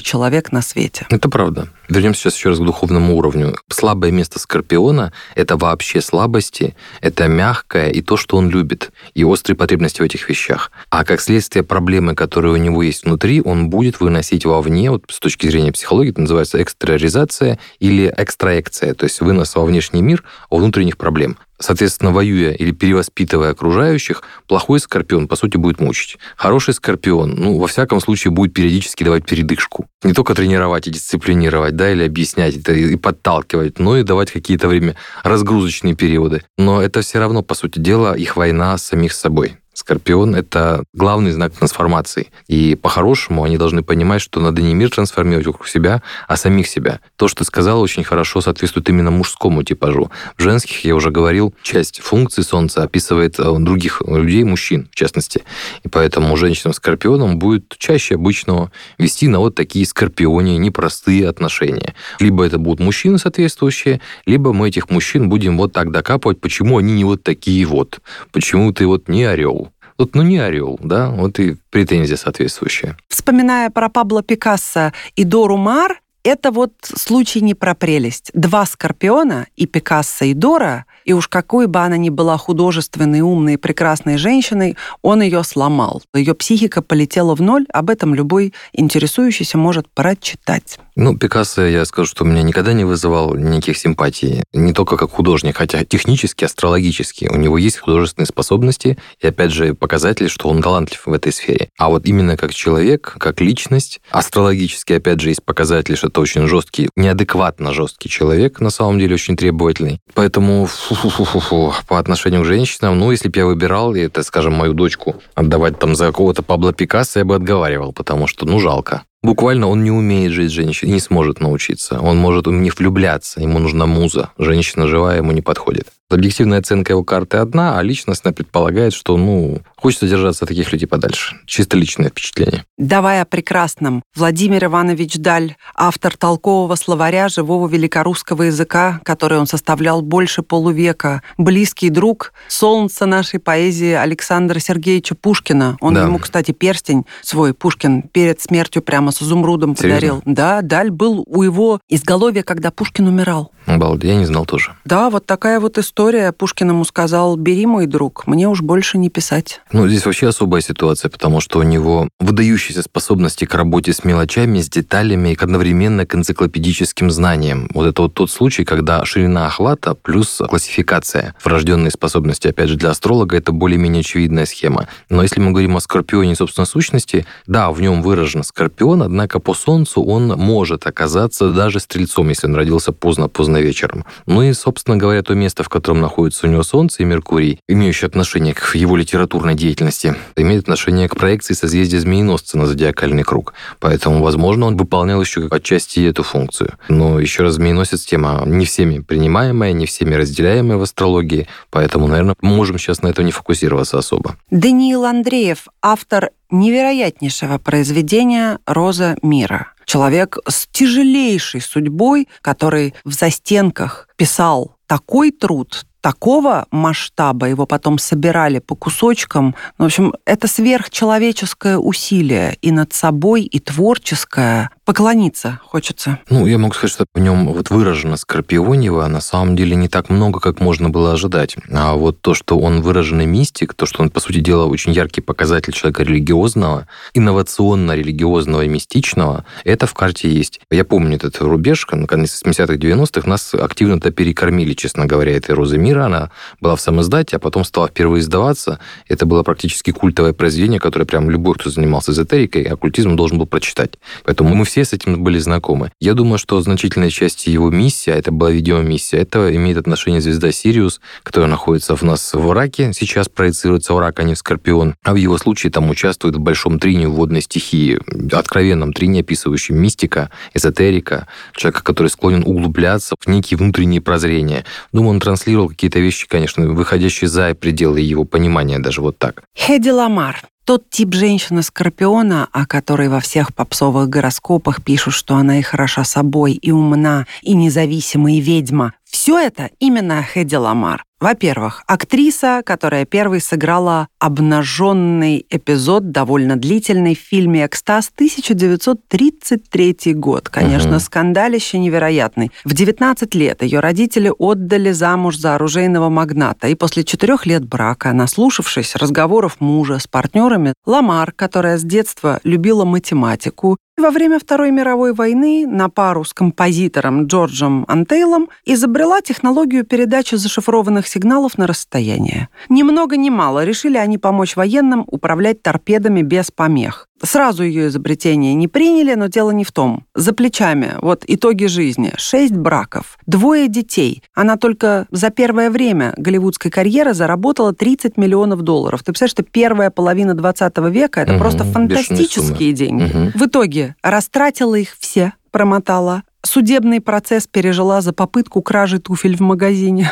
человек 0.00 0.52
на 0.52 0.62
свете? 0.62 1.06
Это 1.10 1.28
правда. 1.28 1.68
Вернемся 1.88 2.22
сейчас 2.22 2.36
еще 2.36 2.48
раз 2.50 2.58
к 2.58 2.64
духовному 2.64 3.16
уровню. 3.16 3.54
Слабое 3.68 4.10
место 4.10 4.38
Скорпиона– 4.38 5.12
это 5.36 5.56
вообще 5.56 6.00
слабости, 6.00 6.74
это 7.00 7.28
мягкое 7.28 7.90
и 7.90 8.02
то, 8.02 8.16
что 8.16 8.36
он 8.36 8.50
любит, 8.50 8.90
и 9.14 9.24
острые 9.24 9.56
потребности 9.56 10.00
в 10.02 10.04
этих 10.04 10.28
вещах. 10.28 10.72
А 10.90 11.04
как 11.04 11.20
следствие 11.20 11.62
проблемы, 11.62 12.14
которые 12.14 12.54
у 12.54 12.56
него 12.56 12.82
есть 12.82 13.04
внутри, 13.04 13.40
он 13.40 13.70
будет 13.70 14.00
выносить 14.00 14.44
вовне, 14.44 14.90
вот 14.90 15.04
с 15.08 15.20
точки 15.20 15.46
зрения 15.46 15.72
психологии, 15.72 16.10
это 16.10 16.22
называется 16.22 16.60
экстериоризация 16.60 17.58
или 17.78 18.12
экстраекция, 18.16 18.94
то 18.94 19.04
есть 19.04 19.20
вынос 19.20 19.54
во 19.54 19.64
внешний 19.64 20.02
мир 20.02 20.24
внутренних 20.50 20.96
проблем. 20.96 21.38
Соответственно, 21.58 22.12
воюя 22.12 22.52
или 22.52 22.72
перевоспитывая 22.72 23.52
окружающих, 23.52 24.22
плохой 24.46 24.78
скорпион, 24.78 25.26
по 25.26 25.36
сути, 25.36 25.56
будет 25.56 25.80
мучить. 25.80 26.18
Хороший 26.36 26.74
скорпион, 26.74 27.34
ну, 27.34 27.58
во 27.58 27.66
всяком 27.66 28.00
случае, 28.00 28.30
будет 28.30 28.52
периодически 28.52 29.04
давать 29.04 29.24
передышку. 29.24 29.88
Не 30.02 30.12
только 30.12 30.34
тренировать 30.34 30.86
и 30.86 30.90
дисциплинировать, 30.90 31.74
да, 31.76 31.90
или 31.90 32.04
объяснять 32.04 32.56
это 32.56 32.72
и 32.72 32.96
подталкивать, 32.96 33.78
но 33.78 33.96
и 33.96 34.02
давать 34.02 34.30
какие-то 34.30 34.68
время 34.68 34.96
разгрузочные 35.22 35.94
периоды. 35.94 36.42
Но 36.58 36.82
это 36.82 37.00
все 37.00 37.18
равно, 37.18 37.42
по 37.42 37.54
сути 37.54 37.78
дела, 37.78 38.14
их 38.14 38.36
война 38.36 38.76
с 38.76 38.84
самих 38.84 39.12
собой. 39.12 39.56
Скорпион— 39.76 40.34
это 40.36 40.84
главный 40.94 41.32
знак 41.32 41.52
трансформации. 41.52 42.28
И 42.48 42.76
по-хорошему 42.76 43.44
они 43.44 43.58
должны 43.58 43.82
понимать, 43.82 44.22
что 44.22 44.40
надо 44.40 44.62
не 44.62 44.72
мир 44.72 44.88
трансформировать 44.88 45.46
вокруг 45.46 45.68
себя, 45.68 46.02
а 46.26 46.36
самих 46.38 46.66
себя. 46.66 47.00
То, 47.16 47.28
что 47.28 47.40
ты 47.40 47.44
сказала, 47.44 47.80
очень 47.80 48.02
хорошо 48.02 48.40
соответствует 48.40 48.88
именно 48.88 49.10
мужскому 49.10 49.62
типажу. 49.64 50.10
В 50.38 50.42
женских, 50.42 50.82
я 50.86 50.94
уже 50.94 51.10
говорил, 51.10 51.54
часть 51.62 52.00
функций 52.00 52.42
Солнца 52.42 52.84
описывает 52.84 53.38
э, 53.38 53.54
других 53.58 54.00
людей, 54.00 54.44
мужчин 54.44 54.88
в 54.90 54.94
частности. 54.94 55.42
И 55.84 55.88
поэтому 55.88 56.34
женщинам 56.38 56.72
скорпионам 56.72 57.38
будет 57.38 57.76
чаще 57.76 58.14
обычного 58.14 58.72
вести 58.96 59.28
на 59.28 59.40
вот 59.40 59.56
такие 59.56 59.84
скорпионе 59.84 60.56
непростые 60.56 61.28
отношения. 61.28 61.94
Либо 62.18 62.46
это 62.46 62.56
будут 62.56 62.80
мужчины 62.80 63.18
соответствующие, 63.18 64.00
либо 64.24 64.54
мы 64.54 64.68
этих 64.68 64.88
мужчин 64.88 65.28
будем 65.28 65.58
вот 65.58 65.74
так 65.74 65.92
докапывать, 65.92 66.40
почему 66.40 66.78
они 66.78 66.94
не 66.94 67.04
вот 67.04 67.22
такие 67.22 67.66
вот, 67.66 68.00
почему 68.32 68.72
ты 68.72 68.86
вот 68.86 69.08
не 69.08 69.24
орел, 69.24 69.65
Вот, 69.98 70.14
ну, 70.14 70.22
не 70.22 70.38
орел, 70.38 70.78
да, 70.82 71.10
вот 71.10 71.38
и 71.38 71.56
претензия 71.70 72.16
соответствующая. 72.16 72.96
Вспоминая 73.08 73.70
про 73.70 73.88
Пабло 73.88 74.22
Пикассо 74.22 74.92
и 75.14 75.24
Дору 75.24 75.56
Мар, 75.56 76.00
это 76.22 76.50
вот 76.50 76.72
случай 76.82 77.40
не 77.40 77.54
про 77.54 77.76
прелесть. 77.76 78.30
Два 78.34 78.66
Скорпиона, 78.66 79.46
и 79.54 79.66
Пикассо, 79.66 80.24
и 80.24 80.34
Дора, 80.34 80.84
и 81.04 81.12
уж 81.12 81.28
какой 81.28 81.68
бы 81.68 81.78
она 81.78 81.96
ни 81.96 82.08
была 82.10 82.36
художественной, 82.36 83.20
умной, 83.20 83.58
прекрасной 83.58 84.16
женщиной, 84.16 84.76
он 85.02 85.22
ее 85.22 85.44
сломал. 85.44 86.02
Ее 86.12 86.34
психика 86.34 86.82
полетела 86.82 87.36
в 87.36 87.42
ноль, 87.42 87.64
об 87.72 87.90
этом 87.90 88.12
любой 88.12 88.52
интересующийся 88.72 89.56
может 89.56 89.88
прочитать. 89.88 90.80
Ну, 90.98 91.14
Пикассо, 91.14 91.66
я 91.66 91.84
скажу, 91.84 92.08
что 92.08 92.24
меня 92.24 92.40
никогда 92.40 92.72
не 92.72 92.84
вызывал 92.84 93.34
никаких 93.34 93.76
симпатий. 93.76 94.42
Не 94.54 94.72
только 94.72 94.96
как 94.96 95.10
художник, 95.10 95.58
хотя 95.58 95.84
технически, 95.84 96.46
астрологически 96.46 97.28
у 97.30 97.36
него 97.36 97.58
есть 97.58 97.76
художественные 97.76 98.26
способности, 98.26 98.96
и 99.20 99.26
опять 99.26 99.52
же 99.52 99.74
показатель, 99.74 100.30
что 100.30 100.48
он 100.48 100.62
талантлив 100.62 101.02
в 101.04 101.12
этой 101.12 101.34
сфере. 101.34 101.68
А 101.76 101.90
вот 101.90 102.06
именно 102.06 102.38
как 102.38 102.54
человек, 102.54 103.14
как 103.18 103.42
личность, 103.42 104.00
астрологически, 104.10 104.94
опять 104.94 105.20
же, 105.20 105.28
есть 105.28 105.44
показатель, 105.44 105.98
что 105.98 106.06
это 106.06 106.18
очень 106.22 106.46
жесткий, 106.46 106.88
неадекватно 106.96 107.74
жесткий 107.74 108.08
человек, 108.08 108.60
на 108.60 108.70
самом 108.70 108.98
деле 108.98 109.16
очень 109.16 109.36
требовательный. 109.36 110.00
Поэтому 110.14 110.64
фу-фу-фу-фу, 110.64 111.74
по 111.86 111.98
отношению 111.98 112.40
к 112.40 112.46
женщинам, 112.46 112.98
ну, 112.98 113.10
если 113.10 113.28
бы 113.28 113.38
я 113.38 113.44
выбирал, 113.44 113.94
это, 113.94 114.22
скажем, 114.22 114.54
мою 114.54 114.72
дочку 114.72 115.16
отдавать 115.34 115.78
там 115.78 115.94
за 115.94 116.06
какого-то 116.06 116.42
Пабло 116.42 116.72
Пикассо, 116.72 117.18
я 117.18 117.26
бы 117.26 117.34
отговаривал, 117.34 117.92
потому 117.92 118.26
что, 118.26 118.46
ну, 118.46 118.58
жалко. 118.60 119.02
Буквально 119.26 119.66
он 119.66 119.82
не 119.82 119.90
умеет 119.90 120.30
жить 120.30 120.52
женщиной, 120.52 120.92
не 120.92 121.00
сможет 121.00 121.40
научиться. 121.40 121.98
Он 121.98 122.16
может 122.16 122.46
не 122.62 122.70
влюбляться, 122.70 123.40
ему 123.40 123.58
нужна 123.58 123.84
муза. 123.84 124.30
Женщина 124.38 124.86
живая 124.86 125.16
ему 125.16 125.32
не 125.32 125.42
подходит. 125.42 125.88
Объективная 126.08 126.60
оценка 126.60 126.92
его 126.92 127.02
карты 127.02 127.38
одна, 127.38 127.78
а 127.78 127.82
личностная 127.82 128.32
предполагает, 128.32 128.92
что, 128.92 129.16
ну, 129.16 129.58
хочется 129.76 130.06
держаться 130.06 130.44
от 130.44 130.48
таких 130.50 130.72
людей 130.72 130.86
подальше. 130.86 131.36
Чисто 131.46 131.76
личное 131.76 132.10
впечатление. 132.10 132.64
Давай 132.78 133.20
о 133.20 133.24
прекрасном. 133.24 134.04
Владимир 134.14 134.66
Иванович 134.66 135.16
Даль, 135.16 135.56
автор 135.74 136.16
толкового 136.16 136.76
словаря 136.76 137.28
живого 137.28 137.66
великорусского 137.66 138.44
языка, 138.44 139.00
который 139.02 139.38
он 139.38 139.48
составлял 139.48 140.00
больше 140.00 140.42
полувека, 140.42 141.22
близкий 141.38 141.90
друг, 141.90 142.32
солнце 142.46 143.04
нашей 143.06 143.40
поэзии 143.40 143.92
Александра 143.92 144.60
Сергеевича 144.60 145.16
Пушкина. 145.16 145.76
Он 145.80 145.94
да. 145.94 146.04
ему, 146.04 146.20
кстати, 146.20 146.52
перстень 146.52 147.04
свой, 147.22 147.52
Пушкин, 147.52 148.02
перед 148.02 148.40
смертью 148.40 148.80
прямо 148.80 149.10
с 149.10 149.20
изумрудом 149.22 149.76
Серьезно? 149.76 149.94
подарил. 149.96 150.22
Да, 150.24 150.62
Даль 150.62 150.92
был 150.92 151.24
у 151.26 151.42
его 151.42 151.80
изголовья, 151.88 152.44
когда 152.44 152.70
Пушкин 152.70 153.08
умирал. 153.08 153.50
Балдеть, 153.66 154.10
я 154.10 154.16
не 154.16 154.26
знал 154.26 154.46
тоже. 154.46 154.76
Да, 154.84 155.10
вот 155.10 155.26
такая 155.26 155.58
вот 155.58 155.76
история. 155.78 155.95
Пушкин 155.96 156.70
ему 156.70 156.84
сказал, 156.84 157.36
бери, 157.36 157.64
мой 157.64 157.86
друг, 157.86 158.26
мне 158.26 158.48
уж 158.48 158.60
больше 158.60 158.98
не 158.98 159.08
писать. 159.08 159.62
Ну, 159.72 159.88
здесь 159.88 160.04
вообще 160.04 160.28
особая 160.28 160.60
ситуация, 160.60 161.08
потому 161.08 161.40
что 161.40 161.60
у 161.60 161.62
него 161.62 162.08
выдающиеся 162.20 162.82
способности 162.82 163.46
к 163.46 163.54
работе 163.54 163.92
с 163.92 164.04
мелочами, 164.04 164.60
с 164.60 164.68
деталями 164.68 165.30
и 165.30 165.34
к 165.34 165.42
одновременно 165.42 166.04
к 166.04 166.14
энциклопедическим 166.14 167.10
знаниям. 167.10 167.70
Вот 167.72 167.86
это 167.86 168.02
вот 168.02 168.14
тот 168.14 168.30
случай, 168.30 168.64
когда 168.64 169.04
ширина 169.06 169.46
охвата 169.46 169.94
плюс 169.94 170.42
классификация. 170.48 171.34
Врожденные 171.42 171.90
способности, 171.90 172.48
опять 172.48 172.68
же, 172.68 172.76
для 172.76 172.90
астролога 172.90 173.36
это 173.36 173.52
более-менее 173.52 174.00
очевидная 174.00 174.44
схема. 174.44 174.88
Но 175.08 175.22
если 175.22 175.40
мы 175.40 175.52
говорим 175.52 175.76
о 175.76 175.80
скорпионе, 175.80 176.36
собственно, 176.36 176.66
сущности, 176.66 177.26
да, 177.46 177.70
в 177.70 177.80
нем 177.80 178.02
выражен 178.02 178.42
скорпион, 178.42 179.02
однако 179.02 179.40
по 179.40 179.54
Солнцу 179.54 180.02
он 180.02 180.28
может 180.28 180.86
оказаться 180.86 181.50
даже 181.50 181.80
стрельцом, 181.80 182.28
если 182.28 182.48
он 182.48 182.54
родился 182.54 182.92
поздно-поздно 182.92 183.46
поздно 183.46 183.58
вечером. 183.58 184.04
Ну 184.26 184.42
и, 184.42 184.52
собственно 184.52 184.96
говоря, 184.96 185.22
то 185.22 185.34
место, 185.34 185.62
в 185.62 185.68
котором 185.68 185.85
находится 185.94 186.46
у 186.46 186.50
него 186.50 186.62
Солнце 186.62 187.02
и 187.02 187.06
Меркурий, 187.06 187.60
имеющее 187.68 188.06
отношение 188.06 188.54
к 188.54 188.74
его 188.74 188.96
литературной 188.96 189.54
деятельности, 189.54 190.14
имеет 190.36 190.62
отношение 190.62 191.08
к 191.08 191.16
проекции 191.16 191.54
созвездия 191.54 192.00
Змееносца 192.00 192.58
на 192.58 192.66
зодиакальный 192.66 193.22
круг. 193.22 193.54
Поэтому, 193.80 194.22
возможно, 194.22 194.66
он 194.66 194.76
выполнял 194.76 195.20
еще 195.20 195.46
отчасти 195.50 196.00
эту 196.06 196.22
функцию. 196.22 196.74
Но 196.88 197.20
еще 197.20 197.42
раз, 197.42 197.54
Змееносец 197.54 198.04
тема 198.04 198.42
не 198.46 198.66
всеми 198.66 198.98
принимаемая, 199.00 199.72
не 199.72 199.86
всеми 199.86 200.14
разделяемая 200.14 200.78
в 200.78 200.82
астрологии, 200.82 201.48
поэтому, 201.70 202.06
наверное, 202.06 202.36
можем 202.40 202.78
сейчас 202.78 203.02
на 203.02 203.08
этом 203.08 203.24
не 203.24 203.32
фокусироваться 203.32 203.98
особо. 203.98 204.36
Даниил 204.50 205.04
Андреев, 205.04 205.66
автор 205.82 206.30
невероятнейшего 206.50 207.58
произведения 207.58 208.58
«Роза 208.66 209.16
мира». 209.22 209.72
Человек 209.84 210.38
с 210.48 210.66
тяжелейшей 210.72 211.60
судьбой, 211.60 212.28
который 212.42 212.94
в 213.04 213.12
застенках 213.12 214.08
писал 214.16 214.76
такой 214.86 215.30
труд, 215.30 215.86
такого 216.06 216.66
масштаба, 216.70 217.48
его 217.48 217.66
потом 217.66 217.98
собирали 217.98 218.60
по 218.60 218.76
кусочкам. 218.76 219.56
Ну, 219.76 219.84
в 219.84 219.86
общем, 219.86 220.14
это 220.24 220.46
сверхчеловеческое 220.46 221.78
усилие 221.78 222.56
и 222.62 222.70
над 222.70 222.92
собой, 222.92 223.42
и 223.42 223.58
творческое. 223.58 224.70
Поклониться 224.86 225.58
хочется. 225.64 226.20
Ну, 226.30 226.46
я 226.46 226.58
могу 226.58 226.72
сказать, 226.72 226.92
что 226.92 227.06
в 227.12 227.18
нем 227.18 227.48
вот 227.48 227.70
выражено 227.70 228.16
Скорпионева 228.16 229.04
на 229.08 229.20
самом 229.20 229.56
деле 229.56 229.74
не 229.74 229.88
так 229.88 230.10
много, 230.10 230.38
как 230.38 230.60
можно 230.60 230.90
было 230.90 231.12
ожидать. 231.12 231.56
А 231.72 231.94
вот 231.94 232.20
то, 232.20 232.34
что 232.34 232.56
он 232.56 232.82
выраженный 232.82 233.26
мистик, 233.26 233.74
то, 233.74 233.84
что 233.84 234.02
он, 234.02 234.10
по 234.10 234.20
сути 234.20 234.38
дела, 234.38 234.66
очень 234.66 234.92
яркий 234.92 235.20
показатель 235.20 235.72
человека 235.72 236.04
религиозного, 236.04 236.86
инновационно-религиозного 237.14 238.62
и 238.62 238.68
мистичного, 238.68 239.44
это 239.64 239.88
в 239.88 239.94
карте 239.94 240.30
есть. 240.30 240.60
Я 240.70 240.84
помню 240.84 241.16
этот 241.16 241.40
рубеж, 241.40 241.84
конец 241.84 242.40
70-х, 242.40 242.74
90-х, 242.74 243.28
нас 243.28 243.54
активно-то 243.54 244.12
перекормили, 244.12 244.74
честно 244.74 245.06
говоря, 245.06 245.36
этой 245.36 245.56
розы 245.56 245.78
мира. 245.78 246.04
Она 246.04 246.30
была 246.60 246.76
в 246.76 246.80
самом 246.80 247.00
издате, 247.00 247.34
а 247.34 247.40
потом 247.40 247.64
стала 247.64 247.88
впервые 247.88 248.20
издаваться. 248.20 248.78
Это 249.08 249.26
было 249.26 249.42
практически 249.42 249.90
культовое 249.90 250.32
произведение, 250.32 250.78
которое 250.78 251.06
прям 251.06 251.28
любой, 251.28 251.56
кто 251.56 251.70
занимался 251.70 252.12
эзотерикой, 252.12 252.62
оккультизмом, 252.62 253.16
должен 253.16 253.36
был 253.38 253.46
прочитать. 253.46 253.94
Поэтому 254.22 254.54
мы 254.54 254.64
все 254.64 254.75
все 254.76 254.84
с 254.84 254.92
этим 254.92 255.24
были 255.24 255.38
знакомы. 255.38 255.90
Я 256.00 256.12
думаю, 256.12 256.36
что 256.36 256.60
значительная 256.60 257.08
часть 257.08 257.46
его 257.46 257.70
миссии, 257.70 258.10
а 258.10 258.16
это 258.16 258.30
была 258.30 258.50
видеомиссия, 258.50 259.20
это 259.20 259.56
имеет 259.56 259.78
отношение 259.78 260.20
звезда 260.20 260.52
Сириус, 260.52 261.00
которая 261.22 261.48
находится 261.48 261.96
в 261.96 262.02
нас 262.02 262.34
в 262.34 262.52
Раке, 262.52 262.92
сейчас 262.92 263.30
проецируется 263.30 263.94
в 263.94 263.98
Рак, 263.98 264.20
а 264.20 264.22
не 264.24 264.34
в 264.34 264.38
Скорпион. 264.38 264.94
А 265.02 265.14
в 265.14 265.16
его 265.16 265.38
случае 265.38 265.72
там 265.72 265.88
участвует 265.88 266.36
в 266.36 266.40
большом 266.40 266.78
трине 266.78 267.08
водной 267.08 267.40
стихии, 267.40 267.98
откровенном 268.30 268.92
трине, 268.92 269.20
описывающем 269.20 269.78
мистика, 269.78 270.30
эзотерика, 270.52 271.26
человека, 271.54 271.82
который 271.82 272.08
склонен 272.08 272.42
углубляться 272.44 273.14
в 273.18 273.26
некие 273.30 273.56
внутренние 273.56 274.02
прозрения. 274.02 274.66
Думаю, 274.92 275.12
он 275.12 275.20
транслировал 275.20 275.70
какие-то 275.70 276.00
вещи, 276.00 276.28
конечно, 276.28 276.68
выходящие 276.68 277.28
за 277.28 277.54
пределы 277.54 278.00
его 278.00 278.24
понимания, 278.24 278.78
даже 278.78 279.00
вот 279.00 279.16
так. 279.16 279.42
Хеди 279.56 279.88
Ламар, 279.88 280.42
тот 280.66 280.90
тип 280.90 281.14
женщины-скорпиона, 281.14 282.48
о 282.50 282.66
которой 282.66 283.08
во 283.08 283.20
всех 283.20 283.54
попсовых 283.54 284.08
гороскопах 284.08 284.82
пишут, 284.82 285.14
что 285.14 285.36
она 285.36 285.60
и 285.60 285.62
хороша 285.62 286.02
собой, 286.02 286.54
и 286.54 286.72
умна, 286.72 287.26
и 287.42 287.54
независима, 287.54 288.32
и 288.32 288.40
ведьма, 288.40 288.92
все 289.10 289.38
это 289.38 289.70
именно 289.78 290.22
Хэдди 290.22 290.56
Ламар. 290.56 291.04
Во-первых, 291.18 291.82
актриса, 291.86 292.60
которая 292.64 293.06
первой 293.06 293.40
сыграла 293.40 294.08
обнаженный 294.18 295.46
эпизод, 295.48 296.10
довольно 296.10 296.56
длительный, 296.56 297.14
в 297.14 297.18
фильме 297.18 297.64
«Экстаз» 297.64 298.12
1933 298.14 300.12
год. 300.12 300.50
Конечно, 300.50 300.96
угу. 300.96 301.00
скандалище 301.00 301.78
невероятный. 301.78 302.52
В 302.64 302.74
19 302.74 303.34
лет 303.34 303.62
ее 303.62 303.80
родители 303.80 304.30
отдали 304.38 304.92
замуж 304.92 305.38
за 305.38 305.54
оружейного 305.54 306.10
магната, 306.10 306.68
и 306.68 306.74
после 306.74 307.02
четырех 307.02 307.46
лет 307.46 307.64
брака, 307.64 308.12
наслушавшись 308.12 308.94
разговоров 308.96 309.56
мужа 309.58 309.98
с 309.98 310.06
партнерами, 310.06 310.74
Ламар, 310.84 311.32
которая 311.32 311.78
с 311.78 311.82
детства 311.82 312.40
любила 312.44 312.84
математику, 312.84 313.78
во 313.98 314.10
время 314.10 314.38
Второй 314.38 314.72
мировой 314.72 315.14
войны 315.14 315.66
на 315.66 315.88
пару 315.88 316.22
с 316.22 316.34
композитором 316.34 317.26
Джорджем 317.26 317.86
Антейлом 317.88 318.50
изобрела 318.66 319.22
технологию 319.22 319.84
передачи 319.84 320.34
зашифрованных 320.34 321.08
сигналов 321.08 321.56
на 321.56 321.66
расстояние. 321.66 322.50
Ни 322.68 322.82
много 322.82 323.16
ни 323.16 323.30
мало 323.30 323.64
решили 323.64 323.96
они 323.96 324.18
помочь 324.18 324.54
военным 324.54 325.04
управлять 325.06 325.62
торпедами 325.62 326.20
без 326.20 326.50
помех. 326.50 327.08
Сразу 327.22 327.62
ее 327.64 327.88
изобретение 327.88 328.54
не 328.54 328.68
приняли, 328.68 329.14
но 329.14 329.26
дело 329.26 329.50
не 329.50 329.64
в 329.64 329.72
том. 329.72 330.04
За 330.14 330.32
плечами, 330.32 330.94
вот 331.00 331.24
итоги 331.26 331.66
жизни. 331.66 332.12
Шесть 332.16 332.54
браков, 332.54 333.18
двое 333.26 333.68
детей. 333.68 334.22
Она 334.34 334.56
только 334.56 335.06
за 335.10 335.30
первое 335.30 335.70
время 335.70 336.12
голливудской 336.16 336.70
карьеры 336.70 337.14
заработала 337.14 337.72
30 337.72 338.16
миллионов 338.16 338.62
долларов. 338.62 339.00
Ты 339.00 339.12
представляешь, 339.12 339.32
что 339.32 339.42
первая 339.42 339.90
половина 339.90 340.34
20 340.34 340.78
века– 340.90 341.20
это 341.22 341.32
угу, 341.32 341.40
просто 341.40 341.64
фантастические 341.64 342.72
деньги. 342.72 343.04
Угу. 343.04 343.38
В 343.38 343.46
итоге 343.46 343.96
растратила 344.02 344.74
их 344.74 344.96
все, 344.98 345.32
промотала, 345.50 346.22
судебный 346.46 347.00
процесс 347.00 347.46
пережила 347.46 348.00
за 348.00 348.12
попытку 348.12 348.62
кражи 348.62 348.98
туфель 348.98 349.36
в 349.36 349.40
магазине, 349.40 350.10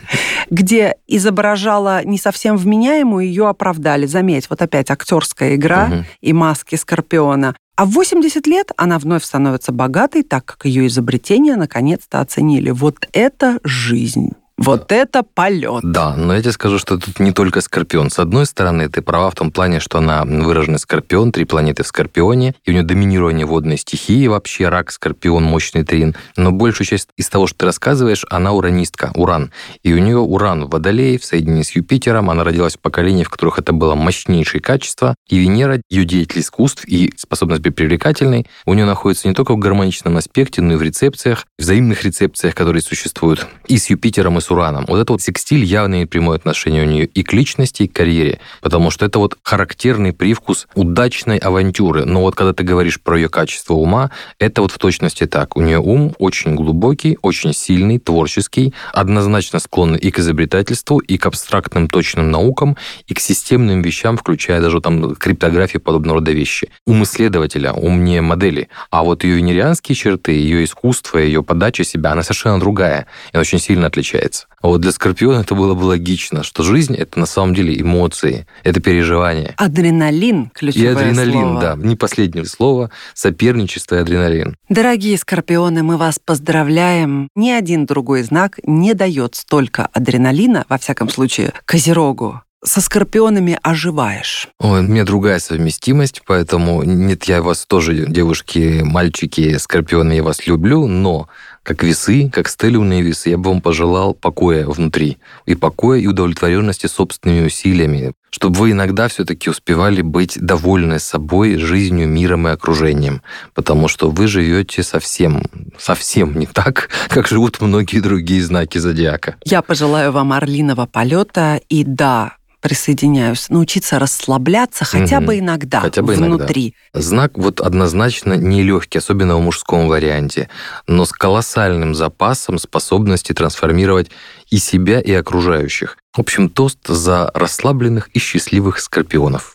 где 0.50 0.96
изображала 1.06 2.04
не 2.04 2.18
совсем 2.18 2.56
вменяемую, 2.56 3.26
ее 3.26 3.48
оправдали. 3.48 4.06
Заметь, 4.06 4.48
вот 4.48 4.62
опять 4.62 4.90
актерская 4.90 5.56
игра 5.56 6.04
и 6.20 6.32
маски 6.32 6.76
Скорпиона. 6.76 7.54
А 7.76 7.84
в 7.84 7.90
80 7.90 8.46
лет 8.46 8.70
она 8.76 8.98
вновь 8.98 9.24
становится 9.24 9.72
богатой, 9.72 10.22
так 10.22 10.44
как 10.44 10.64
ее 10.66 10.86
изобретение 10.86 11.56
наконец-то 11.56 12.20
оценили. 12.20 12.70
Вот 12.70 13.08
это 13.12 13.58
жизнь. 13.64 14.30
Вот 14.58 14.92
это 14.92 15.22
полет. 15.22 15.80
Да, 15.82 16.14
но 16.14 16.34
я 16.34 16.42
тебе 16.42 16.52
скажу, 16.52 16.78
что 16.78 16.98
тут 16.98 17.18
не 17.18 17.32
только 17.32 17.60
Скорпион. 17.60 18.10
С 18.10 18.18
одной 18.18 18.46
стороны, 18.46 18.88
ты 18.88 19.02
права 19.02 19.30
в 19.30 19.34
том 19.34 19.50
плане, 19.50 19.80
что 19.80 19.98
она 19.98 20.24
выраженный 20.24 20.78
Скорпион, 20.78 21.32
три 21.32 21.44
планеты 21.44 21.82
в 21.82 21.86
Скорпионе, 21.86 22.54
и 22.64 22.70
у 22.70 22.72
нее 22.72 22.82
доминирование 22.82 23.46
водной 23.46 23.76
стихии, 23.76 24.26
вообще 24.26 24.68
рак, 24.68 24.92
Скорпион, 24.92 25.42
мощный 25.42 25.84
трин. 25.84 26.14
Но 26.36 26.52
большую 26.52 26.86
часть 26.86 27.08
из 27.16 27.28
того, 27.28 27.46
что 27.46 27.58
ты 27.58 27.66
рассказываешь, 27.66 28.24
она 28.30 28.52
уранистка, 28.52 29.10
Уран. 29.14 29.52
И 29.82 29.92
у 29.92 29.98
нее 29.98 30.18
Уран 30.18 30.66
в 30.66 30.70
Водолее, 30.70 31.18
в 31.18 31.24
соединении 31.24 31.62
с 31.62 31.70
Юпитером, 31.72 32.30
она 32.30 32.44
родилась 32.44 32.76
в 32.76 32.80
поколении, 32.80 33.24
в 33.24 33.30
которых 33.30 33.58
это 33.58 33.72
было 33.72 33.94
мощнейшее 33.94 34.60
качество, 34.60 35.16
и 35.28 35.38
Венера, 35.38 35.80
ее 35.90 36.04
деятель 36.04 36.40
искусств 36.40 36.84
и 36.86 37.12
способность 37.16 37.62
быть 37.62 37.74
привлекательной, 37.74 38.46
у 38.66 38.74
нее 38.74 38.84
находится 38.84 39.28
не 39.28 39.34
только 39.34 39.54
в 39.54 39.58
гармоничном 39.58 40.16
аспекте, 40.16 40.62
но 40.62 40.74
и 40.74 40.76
в 40.76 40.82
рецепциях, 40.82 41.46
взаимных 41.58 42.04
рецепциях, 42.04 42.54
которые 42.54 42.82
существуют 42.82 43.46
и 43.66 43.78
с 43.78 43.90
Юпитером, 43.90 44.38
и 44.38 44.40
с 44.42 44.50
Ураном. 44.50 44.84
Вот 44.86 44.98
это 44.98 45.12
вот 45.12 45.22
секстиль 45.22 45.64
явно 45.64 45.94
имеет 45.94 46.10
прямое 46.10 46.36
отношение 46.36 46.82
у 46.82 46.86
нее 46.86 47.06
и 47.06 47.22
к 47.22 47.32
личности, 47.32 47.84
и 47.84 47.88
к 47.88 47.92
карьере, 47.92 48.40
потому 48.60 48.90
что 48.90 49.06
это 49.06 49.18
вот 49.18 49.38
характерный 49.42 50.12
привкус 50.12 50.66
удачной 50.74 51.38
авантюры. 51.38 52.04
Но 52.04 52.22
вот 52.22 52.34
когда 52.34 52.52
ты 52.52 52.64
говоришь 52.64 53.00
про 53.00 53.16
ее 53.16 53.28
качество 53.28 53.74
ума, 53.74 54.10
это 54.38 54.62
вот 54.62 54.72
в 54.72 54.78
точности 54.78 55.26
так. 55.26 55.56
У 55.56 55.60
нее 55.60 55.78
ум 55.78 56.14
очень 56.18 56.54
глубокий, 56.54 57.18
очень 57.22 57.52
сильный, 57.52 57.98
творческий, 57.98 58.74
однозначно 58.92 59.58
склонный 59.58 59.98
и 59.98 60.10
к 60.10 60.18
изобретательству, 60.18 60.98
и 60.98 61.16
к 61.16 61.26
абстрактным 61.26 61.88
точным 61.88 62.30
наукам, 62.30 62.76
и 63.06 63.14
к 63.14 63.20
системным 63.20 63.82
вещам, 63.82 64.16
включая 64.16 64.60
даже 64.60 64.80
там 64.80 65.14
криптографию 65.14 65.80
подобного 65.80 66.18
рода 66.18 66.32
вещи. 66.32 66.70
Ум 66.86 67.04
исследователя, 67.04 67.72
ум 67.72 68.04
не 68.04 68.20
модели. 68.20 68.68
А 68.90 69.02
вот 69.02 69.24
ее 69.24 69.36
венерианские 69.36 69.94
черты, 69.94 70.32
ее 70.32 70.64
искусство, 70.64 71.18
ее 71.18 71.42
подача 71.42 71.84
себя, 71.84 72.12
она 72.12 72.22
совершенно 72.22 72.58
другая. 72.58 73.06
И 73.32 73.36
очень 73.36 73.58
сильно 73.58 73.86
отличается. 73.86 74.31
А 74.60 74.68
вот 74.68 74.80
для 74.80 74.92
Скорпиона 74.92 75.40
это 75.40 75.54
было 75.54 75.74
бы 75.74 75.84
логично, 75.84 76.42
что 76.42 76.62
жизнь— 76.62 76.94
это 76.96 77.18
на 77.18 77.26
самом 77.26 77.54
деле 77.54 77.78
эмоции, 77.80 78.46
это 78.62 78.80
переживания. 78.80 79.54
Адреналин– 79.56 80.50
ключевое 80.54 80.90
И 80.90 80.94
адреналин, 80.94 81.32
слово. 81.32 81.60
да, 81.60 81.76
не 81.76 81.96
последнее 81.96 82.44
слово, 82.44 82.90
соперничество 83.14 83.96
и 83.96 83.98
адреналин. 83.98 84.56
Дорогие 84.68 85.18
скорпионы, 85.18 85.82
мы 85.82 85.96
вас 85.96 86.18
поздравляем. 86.24 87.28
Ни 87.34 87.50
один 87.50 87.86
другой 87.86 88.22
знак 88.22 88.58
не 88.64 88.94
дает 88.94 89.34
столько 89.34 89.88
адреналина, 89.92 90.64
во 90.68 90.78
всяком 90.78 91.08
случае, 91.08 91.52
козерогу. 91.64 92.40
Со 92.64 92.80
скорпионами 92.80 93.58
оживаешь. 93.60 94.46
Ой, 94.60 94.80
у 94.80 94.82
меня 94.84 95.02
другая 95.04 95.40
совместимость, 95.40 96.22
поэтому 96.24 96.84
нет, 96.84 97.24
я 97.24 97.42
вас 97.42 97.66
тоже, 97.66 98.06
девушки, 98.06 98.82
мальчики, 98.84 99.56
скорпионы, 99.58 100.12
я 100.12 100.22
вас 100.22 100.46
люблю, 100.46 100.86
но 100.86 101.26
как 101.62 101.82
весы, 101.82 102.28
как 102.30 102.48
стелиумные 102.48 103.02
весы, 103.02 103.30
я 103.30 103.38
бы 103.38 103.50
вам 103.50 103.60
пожелал 103.60 104.14
покоя 104.14 104.66
внутри. 104.66 105.18
И 105.46 105.54
покоя, 105.54 106.00
и 106.00 106.06
удовлетворенности 106.06 106.86
собственными 106.86 107.46
усилиями. 107.46 108.12
Чтобы 108.30 108.58
вы 108.58 108.70
иногда 108.72 109.08
все-таки 109.08 109.50
успевали 109.50 110.02
быть 110.02 110.38
довольны 110.40 110.98
собой, 110.98 111.58
жизнью, 111.58 112.08
миром 112.08 112.48
и 112.48 112.50
окружением. 112.50 113.22
Потому 113.54 113.88
что 113.88 114.10
вы 114.10 114.26
живете 114.26 114.82
совсем, 114.82 115.44
совсем 115.78 116.38
не 116.38 116.46
так, 116.46 116.88
как 117.08 117.28
живут 117.28 117.60
многие 117.60 118.00
другие 118.00 118.42
знаки 118.42 118.78
зодиака. 118.78 119.36
Я 119.44 119.62
пожелаю 119.62 120.12
вам 120.12 120.32
орлиного 120.32 120.86
полета 120.86 121.60
и 121.68 121.84
да, 121.84 122.36
присоединяюсь, 122.62 123.50
научиться 123.50 123.98
расслабляться 123.98 124.84
хотя 124.86 125.18
Мгм. 125.18 125.26
бы 125.26 125.38
иногда 125.40 125.80
Хотя 125.80 126.00
бы 126.00 126.14
иногда. 126.14 126.36
внутри. 126.36 126.74
Знак 126.94 127.32
вот 127.36 127.60
однозначно 127.60 128.34
нелегкий, 128.34 128.98
особенно 128.98 129.36
в 129.36 129.40
мужском 129.42 129.88
варианте, 129.88 130.48
но 130.86 131.04
с 131.04 131.12
колоссальным 131.12 131.94
запасом 131.94 132.58
способности 132.58 133.32
трансформировать 133.32 134.10
и 134.48 134.58
себя, 134.58 135.00
и 135.00 135.12
окружающих. 135.12 135.98
В 136.14 136.20
общем, 136.20 136.48
тост 136.48 136.78
за 136.86 137.30
расслабленных 137.34 138.08
и 138.14 138.18
счастливых 138.18 138.78
скорпионов. 138.80 139.54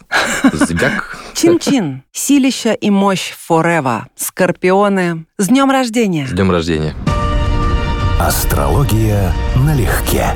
Звяк. 0.54 1.18
Чин-чин, 1.34 2.04
силища 2.12 2.74
и 2.74 2.90
мощь 2.90 3.32
forever. 3.50 4.04
Скорпионы, 4.16 5.26
с 5.38 5.48
днем 5.48 5.72
рождения! 5.72 6.28
С 6.28 6.32
днем 6.32 6.52
рождения. 6.52 6.96
Астрология 8.20 9.32
налегке. 9.56 10.34